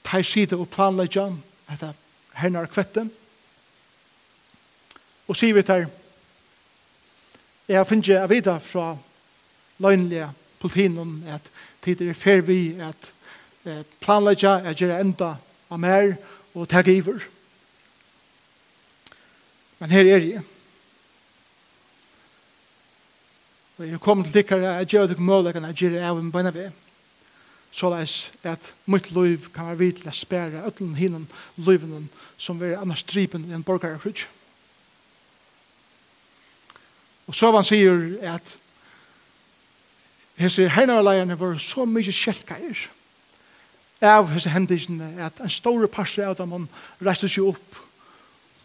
tar 0.05 0.25
sida 0.27 0.59
og 0.59 0.69
planlegger 0.71 1.33
dette 1.67 1.95
hennar 2.41 2.69
kvette, 2.71 3.07
og 5.27 5.35
sier 5.35 5.55
vi 5.57 5.65
til 5.67 5.87
jeg 7.67 7.75
har 7.75 7.87
finnet 7.87 8.07
jeg 8.07 8.29
videre 8.31 8.59
fra 8.63 8.93
løgnlige 9.83 10.29
politinen 10.61 11.17
at 11.27 11.49
tid 11.83 12.01
er 12.01 12.15
fer 12.15 12.41
vi 12.47 12.77
at 12.79 13.09
planlegja 13.99 14.61
at 14.69 14.79
gjøre 14.79 15.01
enda 15.03 15.33
av 15.67 15.81
mer 15.83 16.13
og 16.55 16.69
ta 16.71 16.79
giver. 16.81 17.19
Men 19.79 19.91
her 19.91 20.07
er 20.07 20.23
jeg. 20.23 20.45
Og 23.77 23.85
jeg 23.85 23.99
kommer 24.01 24.23
til 24.25 24.39
dikkere 24.39 24.77
at 24.77 24.79
jeg 24.85 24.93
gjør 24.95 25.11
dere 25.11 25.27
mål 25.27 25.51
at 25.51 25.75
gjøre 25.75 26.07
av 26.07 26.21
en 26.21 26.31
bønne 26.31 26.53
ved 26.55 26.86
så 27.71 27.89
det 27.93 27.99
er 28.43 28.51
at 28.51 28.73
mitt 28.85 29.11
liv 29.11 29.49
kan 29.53 29.67
være 29.69 29.77
vidt 29.77 30.01
til 30.01 30.09
å 30.09 30.15
spære 30.15 30.65
øtlen 30.65 30.95
hinnom 30.97 31.27
livenen 31.55 32.07
som 32.37 32.61
er 32.63 32.79
annars 32.79 33.03
dripen 33.03 33.45
i 33.45 33.53
en 33.53 33.63
borgare 33.63 33.99
frutj. 34.01 34.25
Og 37.27 37.35
så 37.35 37.51
han 37.51 37.67
sier 37.67 38.15
at 38.33 38.55
hese 40.39 40.69
heinarleierne 40.71 41.39
var 41.39 41.57
så 41.61 41.85
mykje 41.85 42.15
kjeltkeier 42.15 42.87
av 44.05 44.31
hese 44.31 44.53
hendisene 44.53 45.09
at 45.25 45.41
en 45.41 45.51
stor 45.51 45.87
parse 45.91 46.23
av 46.23 46.37
dem 46.39 46.67
reiste 47.03 47.29
seg 47.29 47.51
opp 47.51 47.83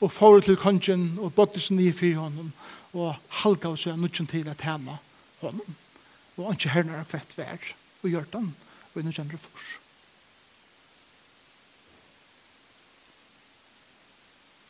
og 0.02 0.12
får 0.12 0.42
til 0.46 0.58
kongen 0.60 1.12
og 1.18 1.34
bodde 1.36 1.60
seg 1.62 1.78
nye 1.78 1.94
fyrir 1.96 2.20
honom 2.20 2.52
og 2.92 3.16
halga 3.42 3.72
seg 3.80 3.96
nødgjent 3.98 4.34
til 4.34 4.50
at 4.52 4.66
hana 4.66 4.98
honom 5.40 5.78
og 6.36 6.46
han 6.46 6.58
ikke 6.58 6.74
hernar 6.74 7.08
kvett 7.08 7.34
vær 7.36 7.72
og 8.02 8.10
gjør 8.10 8.28
den 8.32 8.52
og 8.94 9.00
i 9.00 9.06
1904. 9.06 9.78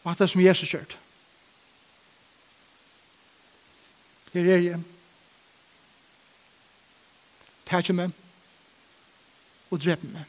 Og 0.05 0.11
at 0.11 0.19
det 0.19 0.31
som 0.31 0.41
Jesus 0.41 0.69
kjørt. 0.69 0.99
Her 4.33 4.53
er 4.53 4.59
jeg. 4.59 4.81
Tætje 7.67 7.95
meg. 7.95 8.11
Og 9.71 9.81
drep 9.81 10.03
meg. 10.03 10.25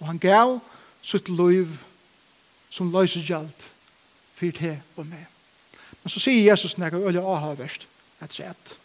Og 0.00 0.06
han 0.06 0.18
gav 0.18 0.58
sitt 1.02 1.28
liv 1.28 1.76
som 2.70 2.92
løser 2.92 3.24
gjald 3.24 3.68
for 4.34 4.56
det 4.60 4.80
og 4.96 5.06
meg. 5.06 5.26
Men 6.02 6.12
så 6.12 6.20
sier 6.20 6.50
Jesus 6.50 6.78
når 6.78 6.86
jeg 6.86 6.94
øyne 6.94 7.20
avhavverst, 7.20 7.86
verst 8.20 8.38
det 8.38 8.46
er 8.46 8.76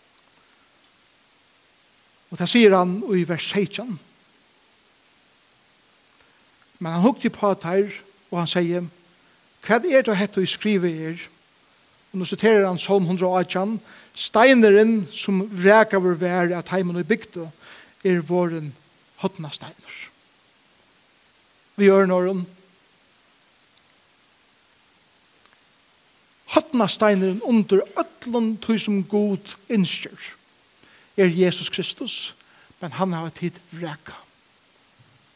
Og 2.35 2.39
det 2.41 2.49
sier 2.51 2.73
han 2.75 2.97
i 3.15 3.21
vers 3.23 3.45
16. 3.47 3.93
Men 6.83 6.91
han 6.91 7.05
hukte 7.05 7.31
på 7.31 7.53
der, 7.63 7.87
og 8.27 8.41
han 8.41 8.51
sier, 8.51 8.89
hva 9.63 9.77
er 9.79 10.03
det 10.03 10.17
hette 10.19 10.43
vi 10.43 10.49
skriver 10.51 10.99
er? 11.13 11.23
Og 12.11 12.19
nå 12.19 12.27
siterer 12.27 12.67
han 12.67 12.81
Psalm 12.81 13.07
118, 13.07 13.77
steineren 14.19 14.93
som 15.15 15.45
vreka 15.47 16.03
vår 16.03 16.19
vær 16.19 16.51
at 16.59 16.75
heimen 16.75 16.99
og 16.99 17.07
bygde, 17.07 17.47
er 18.03 18.19
våren 18.27 18.73
hotna 19.23 19.55
steiner. 19.55 19.97
Vi 21.79 21.87
gjør 21.87 22.11
noen. 22.11 22.43
Hotna 26.51 26.91
steineren 26.91 27.39
under 27.47 27.87
ötlund 27.95 28.59
tog 28.59 28.83
som 28.83 29.05
god 29.07 29.55
innskjør 29.71 30.35
er 31.17 31.31
Jesus 31.31 31.69
Kristus, 31.69 32.35
men 32.81 32.91
han 32.91 33.13
har 33.13 33.29
tid 33.29 33.59
vreka. 33.71 34.17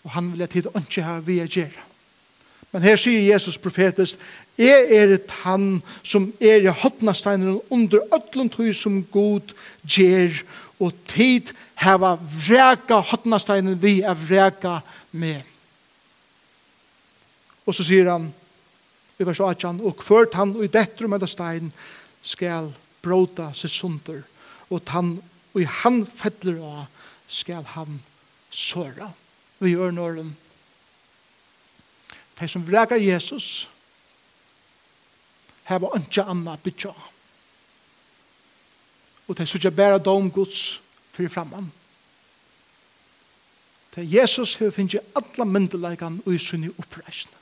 Og 0.03 0.11
han 0.11 0.31
vil 0.31 0.43
ha 0.43 0.47
tid 0.47 0.67
ikke 0.75 1.03
ha 1.03 1.19
vi 1.23 1.39
gjøre. 1.45 1.85
Men 2.71 2.85
her 2.85 2.99
sier 3.01 3.23
Jesus 3.25 3.57
profetisk, 3.57 4.19
jeg 4.59 4.89
er 4.93 5.15
et 5.15 5.31
han 5.41 5.79
som 6.05 6.27
er 6.39 6.61
i 6.61 6.73
hotnasteinen 6.81 7.61
under 7.73 8.03
ødlen 8.13 8.49
tog 8.53 8.73
som 8.75 9.01
god 9.11 9.55
gjør, 9.87 10.43
og 10.79 10.93
tid 11.09 11.51
heva 11.81 12.13
vreka 12.21 12.99
hotnasteinen 13.09 13.79
vi 13.81 13.99
er 14.01 14.13
vreka 14.13 14.79
med. 15.11 15.41
Og 17.65 17.75
så 17.75 17.83
sier 17.83 18.11
han, 18.11 18.29
i 19.19 19.25
vers 19.27 19.41
18, 19.43 19.81
og 19.83 19.97
kvørt 19.99 20.37
han 20.39 20.53
og 20.55 20.63
i 20.63 20.71
dette 20.71 21.07
med 21.07 21.25
stein 21.27 21.73
skal 22.21 22.69
bråta 23.03 23.49
seg 23.57 23.73
sunder, 23.73 24.21
og 24.69 24.85
tann 24.85 25.17
og 25.53 25.61
i 25.61 25.67
han 25.69 26.03
fettler 26.05 26.59
av 26.61 26.85
skal 27.29 27.65
han 27.75 27.99
såra. 28.49 29.11
Vi 29.59 29.73
gjør 29.73 29.91
når 29.91 30.21
de 30.21 30.29
De 32.39 32.47
som 32.47 32.63
vrekar 32.63 32.95
Jesus 32.95 33.67
heva 35.67 35.89
ønskja 35.95 36.23
anna 36.31 36.55
bytja. 36.55 36.93
Og 39.27 39.37
de 39.37 39.45
sutja 39.45 39.69
bæra 39.69 39.99
dom 39.99 40.31
Guds 40.31 40.79
fyrir 41.11 41.29
framman. 41.29 41.67
De 43.95 44.05
Jesus 44.07 44.55
hef 44.55 44.77
finnet 44.77 45.03
alle 45.15 45.45
myndelægan 45.45 46.21
og 46.25 46.33
i 46.33 46.39
sunni 46.39 46.71
oppreisende. 46.77 47.35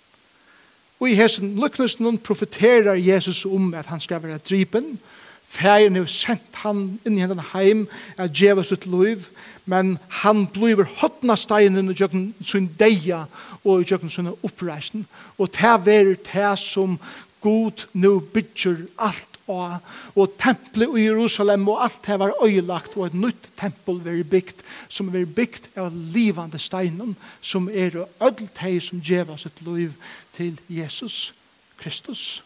Og 1.00 1.12
i 1.12 1.16
hesen 1.16 1.56
luknusnun 1.62 2.18
profeterar 2.18 2.98
Jesus 2.98 3.46
om 3.46 3.74
at 3.78 3.86
han 3.86 4.02
skal 4.02 4.24
være 4.24 4.42
drypen, 4.42 4.96
og 4.98 5.27
Færen 5.48 5.96
har 5.96 6.10
sendt 6.12 6.60
han 6.64 6.98
inn 7.08 7.16
i 7.18 7.24
hendan 7.24 7.46
heim 7.54 7.86
at 8.20 8.36
djeva 8.36 8.66
sitt 8.68 8.86
liv, 8.86 9.30
men 9.66 9.96
han 10.24 10.44
blir 10.52 10.84
hotna 11.00 11.38
steinen 11.40 11.92
i 11.92 11.96
jøkken 11.96 12.34
sin 12.44 12.68
deia 12.80 13.24
og 13.64 13.82
i 13.82 13.88
jøkken 13.88 14.12
sin 14.12 14.34
oppreisen. 14.36 15.08
Og 15.40 15.56
det 15.56 15.96
er 15.96 16.14
det 16.28 16.52
som 16.60 17.00
God 17.42 17.88
nu 17.94 18.20
bygger 18.20 18.86
alt 19.00 19.38
og, 19.48 19.78
og 20.16 20.34
tempelet 20.42 21.00
i 21.00 21.06
Jerusalem 21.06 21.68
og 21.72 21.84
alt 21.84 22.00
det 22.08 22.20
var 22.20 22.34
øyelagt, 22.44 22.98
og 22.98 23.06
et 23.06 23.14
nytt 23.14 23.50
tempel 23.60 24.02
var 24.04 24.24
bygd, 24.24 24.64
som 24.90 25.14
var 25.14 25.26
bygd 25.26 25.70
av 25.80 25.96
livande 25.96 26.60
steinen, 26.60 27.16
som 27.42 27.70
er 27.72 28.04
ødelt 28.20 28.60
hei 28.60 28.80
som 28.84 29.00
djeva 29.00 29.38
sitt 29.40 29.62
liv 29.64 29.96
til 30.36 30.60
Jesus 30.68 31.34
Kristus, 31.78 32.44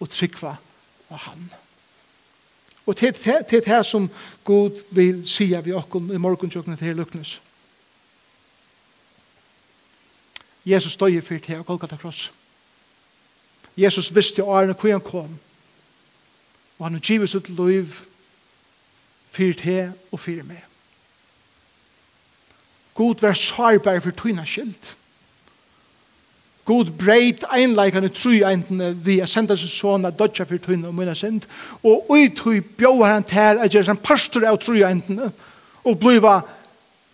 og 0.00 0.08
tryggva 0.10 0.56
av 1.10 1.26
han. 1.28 1.50
Amen. 1.52 1.71
Og 2.86 2.96
til 2.96 3.14
det 3.50 3.64
her 3.66 3.82
som 3.82 4.10
Gud 4.44 4.82
vil 4.90 5.28
sija 5.28 5.60
vi 5.60 5.72
okken 5.72 6.10
i 6.10 6.18
morgensjøkene 6.18 6.76
til 6.76 6.96
luknes. 6.96 7.40
Jesus 10.66 10.96
døg 10.96 11.14
i 11.14 11.20
fyrt 11.20 11.46
her 11.46 11.58
og 11.58 11.66
Golgata 11.66 11.96
kross. 11.96 12.32
Jesus 13.76 14.14
visste 14.14 14.38
jo 14.38 14.46
årene 14.46 14.74
hvor 14.74 14.90
han 14.90 15.00
kom. 15.00 15.38
Og 16.78 16.90
han 16.90 17.00
givet 17.00 17.30
sitt 17.30 17.48
liv 17.48 17.86
fyrt 19.30 19.60
her 19.60 19.92
og 20.12 20.20
fyrt 20.20 20.46
meg. 20.46 20.62
God 22.94 23.22
var 23.22 23.34
sarbar 23.34 24.00
for 24.00 24.10
tøyna 24.10 24.44
skilt. 24.44 24.96
God 26.64 26.92
breit 26.98 27.42
einleikane 27.50 28.08
tru 28.14 28.36
eintene 28.46 28.92
vi 28.94 29.18
a 29.20 29.26
senda 29.26 29.56
sin 29.56 29.68
son 29.68 30.06
dodja 30.18 30.44
fyrir 30.46 30.62
tunna 30.62 30.88
og 30.88 30.94
munna 30.94 31.14
sind 31.14 31.46
og 31.82 32.10
ui 32.10 32.28
tui 32.28 32.60
bjóa 32.60 33.14
han 33.16 33.26
ter 33.26 33.58
a 33.58 33.66
gjerra 33.66 33.96
en 33.96 34.02
pastor 34.02 34.46
av 34.46 34.60
tru 34.62 34.78
eintene 34.86 35.32
og 35.82 35.98
bliva 35.98 36.42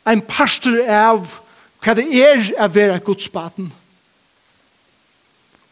ein 0.05 0.21
pastor 0.21 0.77
av 0.85 1.41
hva 1.81 1.95
det 1.97 2.05
er 2.13 2.53
a 2.61 2.69
vera 2.69 2.99
gudspaten 2.99 3.73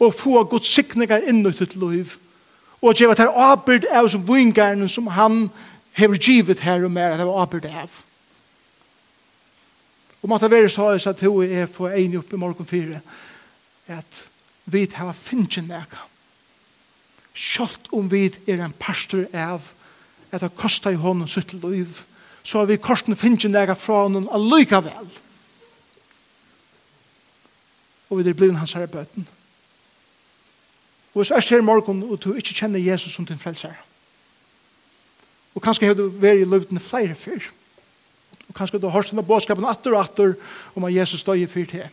og 0.00 0.14
få 0.14 0.44
Guds 0.48 0.72
sikningar 0.72 1.24
inn 1.28 1.44
i 1.44 1.52
ditt 1.52 1.76
liv 1.76 2.16
og 2.80 2.96
gjerra 2.96 3.18
ter 3.18 3.36
abyrd 3.50 3.84
av 3.92 4.08
som 4.08 4.24
vingarnen 4.24 4.88
som 4.88 5.12
han 5.12 5.50
hever 6.00 6.16
givet 6.16 6.64
her 6.64 6.84
og 6.84 6.96
mer 6.96 7.12
at 7.12 7.20
det 7.20 7.28
var 7.28 7.44
abyrd 7.44 7.68
av 7.68 8.02
og 10.22 10.28
måtte 10.32 10.50
være 10.50 10.72
så 10.72 10.94
at 10.96 11.20
hun 11.20 11.44
er 11.44 11.68
for 11.68 11.92
ein 11.92 12.16
opp 12.16 12.32
i 12.32 12.40
morgen 12.40 12.66
4 12.66 13.04
at 13.86 14.26
vi 14.64 14.86
har 14.94 15.12
finnet 15.12 15.62
nekka. 15.68 16.06
Sjalt 17.36 17.90
om 17.92 18.08
vi 18.10 18.26
er 18.48 18.62
en 18.64 18.74
pastor 18.80 19.26
av 19.34 19.72
at 20.32 20.42
det 20.42 20.54
kostar 20.58 20.96
i 20.96 21.00
hånden 21.00 21.28
sitt 21.28 21.52
liv, 21.62 22.02
så 22.42 22.58
har 22.58 22.70
vi 22.70 22.78
korsen 22.80 23.16
finnet 23.16 23.50
nekka 23.50 23.76
fra 23.78 24.06
honom 24.06 24.28
allikevel. 24.32 25.18
Og 28.10 28.18
vi 28.18 28.30
er 28.30 28.38
blevet 28.38 28.58
hans 28.58 28.74
herre 28.74 28.90
bøten. 28.90 29.26
Og 31.14 31.22
hvis 31.22 31.30
jeg 31.30 31.42
ser 31.42 31.62
morgen 31.64 32.02
og 32.04 32.18
du 32.22 32.34
ikke 32.34 32.54
kjenner 32.54 32.82
Jesus 32.82 33.14
som 33.14 33.26
din 33.26 33.40
frelser, 33.40 33.74
og 35.56 35.62
kanskje 35.64 35.88
har 35.88 35.96
du 35.96 36.10
vært 36.12 36.42
i 36.42 36.48
løvdene 36.48 36.82
flere 36.84 37.14
fyr, 37.16 37.46
og 38.48 38.54
kanskje 38.54 38.78
du 38.78 38.86
har 38.86 38.98
hørt 38.98 39.10
denne 39.10 39.24
båtskapen 39.24 39.64
atter 39.64 39.94
og 39.94 40.02
atter 40.02 40.34
om 40.76 40.84
at 40.84 40.94
Jesus 40.94 41.24
døg 41.24 41.40
i 41.42 41.48
fyr 41.50 41.70
til 41.70 41.86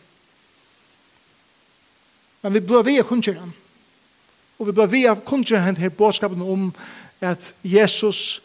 Men 2.44 2.52
vi 2.52 2.60
blir 2.60 2.84
via 2.84 3.02
av. 3.02 3.52
Og 4.58 4.66
vi 4.68 4.72
blir 4.72 4.90
via 4.92 5.12
av 5.14 5.22
kundkjøren 5.24 5.78
her 5.80 5.88
bådskapen 5.88 6.42
om 6.44 6.74
at 7.24 7.54
Jesus 7.64 8.42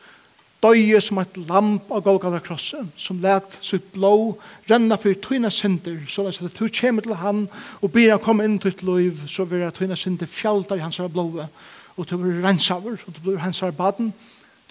døye 0.63 1.01
som 1.03 1.19
et 1.19 1.35
lamp 1.49 1.91
av 1.91 2.03
Golgata 2.03 2.39
krossen, 2.43 2.88
som 2.99 3.19
let 3.23 3.59
sitt 3.63 3.91
blå 3.93 4.38
renna 4.69 4.97
for 4.99 5.15
tøyna 5.19 5.51
synder, 5.51 5.99
så 6.07 6.27
at 6.27 6.39
du 6.39 6.67
kommer 6.67 7.03
til 7.03 7.15
han 7.19 7.45
og 7.81 7.91
blir 7.91 8.12
han 8.12 8.23
komme 8.23 8.47
inn 8.47 8.57
til 8.59 8.71
et 8.71 8.83
liv, 8.83 9.21
så 9.27 9.43
vil 9.47 9.63
jeg 9.63 9.75
tøyna 9.75 9.95
synder 9.99 10.31
fjalta 10.31 10.75
i 10.75 10.83
hans 10.83 10.99
blåa, 11.12 11.47
og 11.95 12.07
du 12.07 12.17
blir 12.17 12.43
rensaver, 12.43 12.99
og 13.05 13.15
du 13.15 13.23
blir 13.23 13.39
hans 13.43 13.63
baden, 13.77 14.13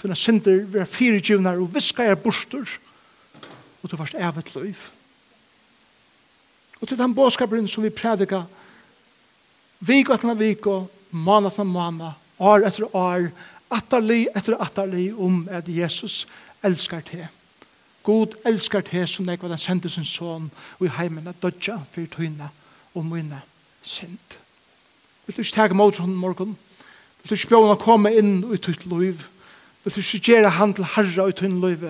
tøyna 0.00 0.16
synder 0.16 0.64
vil 0.64 0.82
jeg 0.82 0.92
fire 0.92 1.20
djivnar 1.20 1.60
og 1.60 1.72
viska 1.74 2.04
er 2.04 2.20
borster, 2.20 2.68
og 3.82 3.90
du 3.90 3.96
varst 3.96 4.16
evet 4.16 4.54
liv. 4.56 4.88
Og 6.80 6.88
til 6.88 6.98
den 6.98 7.14
båskapen 7.14 7.68
som 7.68 7.84
vi 7.84 7.90
prædika, 7.90 8.42
Viko 9.78 10.12
etter 10.14 10.34
viko, 10.34 10.88
måned 11.10 11.52
som 11.54 11.70
måned, 11.70 12.16
år 12.38 12.66
etter 12.66 12.96
år, 12.96 13.30
atterli 13.70 14.26
etter 14.36 14.56
atterli 14.58 15.10
om 15.12 15.44
at 15.50 15.68
Jesus 15.68 16.26
elskar 16.64 17.04
til. 17.06 17.26
God 18.02 18.34
elskar 18.46 18.80
til 18.80 19.06
som 19.08 19.28
jeg 19.28 19.42
var 19.42 19.52
den 19.52 19.60
sendte 19.60 19.90
sin 19.90 20.04
son, 20.04 20.50
og 20.78 20.86
i 20.86 20.94
heimen 20.98 21.28
at 21.28 21.42
dødja 21.42 21.78
for 21.92 22.06
tøyne 22.10 22.50
og 22.94 23.04
mine 23.06 23.42
synd. 23.82 24.38
Vil 25.26 25.36
du 25.36 25.42
ikke 25.42 25.54
tage 25.54 25.74
mot 25.74 25.98
henne 25.98 26.16
morgen? 26.16 26.56
Vil 27.22 27.30
du 27.30 27.34
ikke 27.34 27.52
bjøna 27.52 27.74
komme 27.76 28.14
inn 28.16 28.40
i 28.54 28.56
tøyt 28.56 28.86
liv? 28.86 29.26
Vil 29.84 29.94
du 29.94 30.00
ikke 30.00 30.32
gjøre 30.32 30.54
han 30.56 30.74
til 30.74 30.88
herre 30.94 31.28
i 31.28 31.36
tøyt 31.36 31.60
liv? 31.60 31.84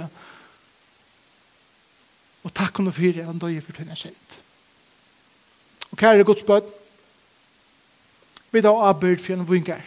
Og 2.44 2.54
takk 2.54 2.82
henne 2.82 2.92
fyrir 2.92 3.22
at 3.22 3.30
han 3.30 3.38
døy 3.38 3.60
for 3.62 3.72
tøyne 3.78 3.96
synd. 3.96 4.38
Og 5.92 5.98
kære 5.98 6.26
Guds 6.26 6.42
bøtt, 6.42 6.74
Vi 8.50 8.60
da 8.64 8.72
arbeid 8.72 9.20
for 9.20 9.36
en 9.36 9.48
vinger. 9.48 9.82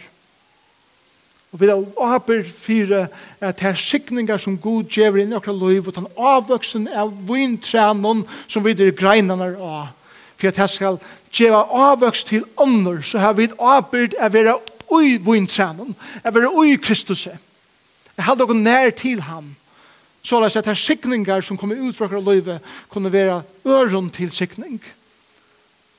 Og 1.52 1.60
vi 1.60 1.68
da 1.68 1.76
arbeid 2.00 2.48
for 2.48 2.94
at 3.40 3.58
det 3.58 3.68
er 3.68 3.80
sikningar 3.80 4.40
som 4.40 4.58
god 4.58 4.88
gjør 4.88 5.18
inn 5.20 5.34
i 5.34 5.36
okra 5.36 5.52
liv, 5.52 5.86
og 5.86 5.94
den 5.94 6.08
avvøksen 6.16 6.86
av 6.88 7.12
vintrænen 7.28 8.24
som 8.46 8.64
vi 8.64 8.72
er 8.72 8.94
greinene 8.96 9.52
av. 9.58 9.90
For 10.40 10.48
at 10.48 10.58
det 10.58 10.70
skal 10.70 11.00
gjøre 11.32 11.64
avvøks 11.70 12.24
til 12.24 12.46
ånder 12.60 13.02
så 13.06 13.20
har 13.22 13.36
vi 13.38 13.50
arbeid 13.58 14.16
av 14.18 14.30
å 14.30 14.36
være 14.36 14.56
ui 14.92 15.18
vintrænen, 15.22 15.94
av 16.24 16.32
å 16.32 16.38
være 16.38 16.54
ui 16.56 16.78
Kristus. 16.80 17.26
Jeg 17.26 18.24
har 18.26 18.40
okkur 18.40 18.58
nær 18.58 18.90
til 18.96 19.22
ham. 19.28 19.54
Så 20.22 20.38
la 20.38 20.46
oss 20.46 20.56
at 20.56 20.64
det 20.68 20.76
er 20.76 20.78
sikningar 20.78 21.42
som 21.42 21.58
kommer 21.58 21.80
ut 21.82 21.96
fra 21.96 22.06
okra 22.06 22.20
liv, 22.22 22.48
kunne 22.88 23.12
være 23.12 23.42
øron 23.66 24.10
til 24.10 24.30
sikning. 24.30 24.78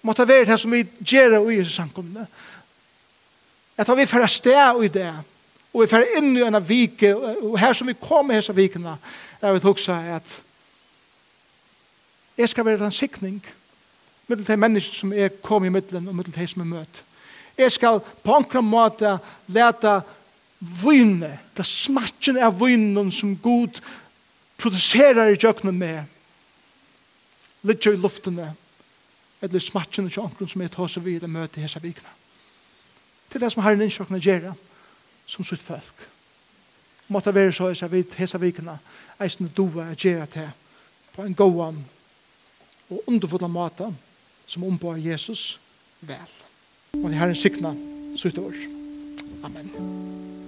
Måtte 0.03 0.27
være 0.27 0.45
det 0.51 0.59
som 0.59 0.71
vi 0.71 0.85
gjør 0.99 1.49
i 1.51 1.63
samkomne 1.63 2.27
at 3.77 3.97
vi 3.97 4.05
får 4.05 4.27
sted 4.27 4.83
i 4.83 4.87
det, 4.87 5.13
og 5.73 5.81
vi 5.81 5.89
får 5.89 6.17
inn 6.17 6.35
i 6.37 6.45
en 6.45 6.59
vike, 6.61 7.15
og 7.15 7.57
her 7.59 7.73
som 7.73 7.87
vi 7.89 7.97
kommer 7.97 8.35
i 8.35 8.41
disse 8.41 8.53
vikene, 8.55 8.97
er 9.41 9.53
vi 9.53 9.67
også 9.67 9.93
at 9.93 10.41
jeg 12.37 12.49
skal 12.49 12.65
være 12.65 12.85
en 12.85 12.91
sikning 12.91 13.45
med 14.27 14.37
de 14.37 14.57
mennesker 14.57 14.95
som 14.95 15.13
er 15.13 15.33
kommet 15.41 15.67
i 15.67 15.73
midten 15.73 16.07
og 16.07 16.15
med 16.15 16.25
de 16.25 16.47
som 16.47 16.61
er 16.61 16.69
møtt. 16.69 17.03
Jeg 17.57 17.71
skal 17.71 17.99
på 18.23 18.39
en 18.57 18.65
måte 18.65 19.17
lete 19.47 20.01
vune, 20.59 21.39
det 21.57 21.65
smatjen 21.65 22.37
av 22.37 22.57
vunen 22.59 23.11
som 23.11 23.35
Gud 23.37 23.81
produserer 24.57 25.33
i 25.33 25.37
jøkna 25.37 25.71
med, 25.71 26.03
litt 27.63 27.85
i 27.85 27.95
luftene, 27.99 28.53
eller 29.41 29.59
smatjen 29.59 30.07
av 30.07 30.17
jøkna 30.17 30.47
som 30.47 30.61
er 30.61 30.71
tåse 30.73 31.03
vid 31.03 31.23
og 31.23 31.29
møte 31.29 31.59
i 31.59 31.65
hese 31.65 31.81
vikene. 31.83 32.22
Det 33.33 33.41
er 33.41 33.45
det 33.47 33.51
som 33.51 33.63
har 33.65 33.73
en 33.73 33.81
innsjøkene 33.81 34.19
gjør 34.21 34.51
som 35.25 35.45
sitt 35.45 35.61
folk. 35.61 36.03
Måtte 37.09 37.33
være 37.33 37.51
så 37.51 37.71
jeg 37.73 37.91
vet 37.91 38.13
hese 38.13 38.37
vikene 38.39 38.77
eisende 39.21 39.49
doa 39.57 39.89
jeg 39.89 39.97
gjør 39.97 40.29
til 40.35 40.51
på 41.15 41.25
en 41.25 41.33
gåan 41.33 41.81
og 42.89 43.03
underfulla 43.07 43.49
måte 43.49 43.89
som 44.45 44.63
ombå 44.63 44.95
Jesus 45.01 45.59
vel. 46.01 46.37
Og 46.93 47.09
det 47.09 47.17
Måtte 47.17 47.33
en 47.33 47.35
sikna 47.35 47.73
sitt 48.17 48.37
år. 48.37 48.53
Amen. 49.43 50.42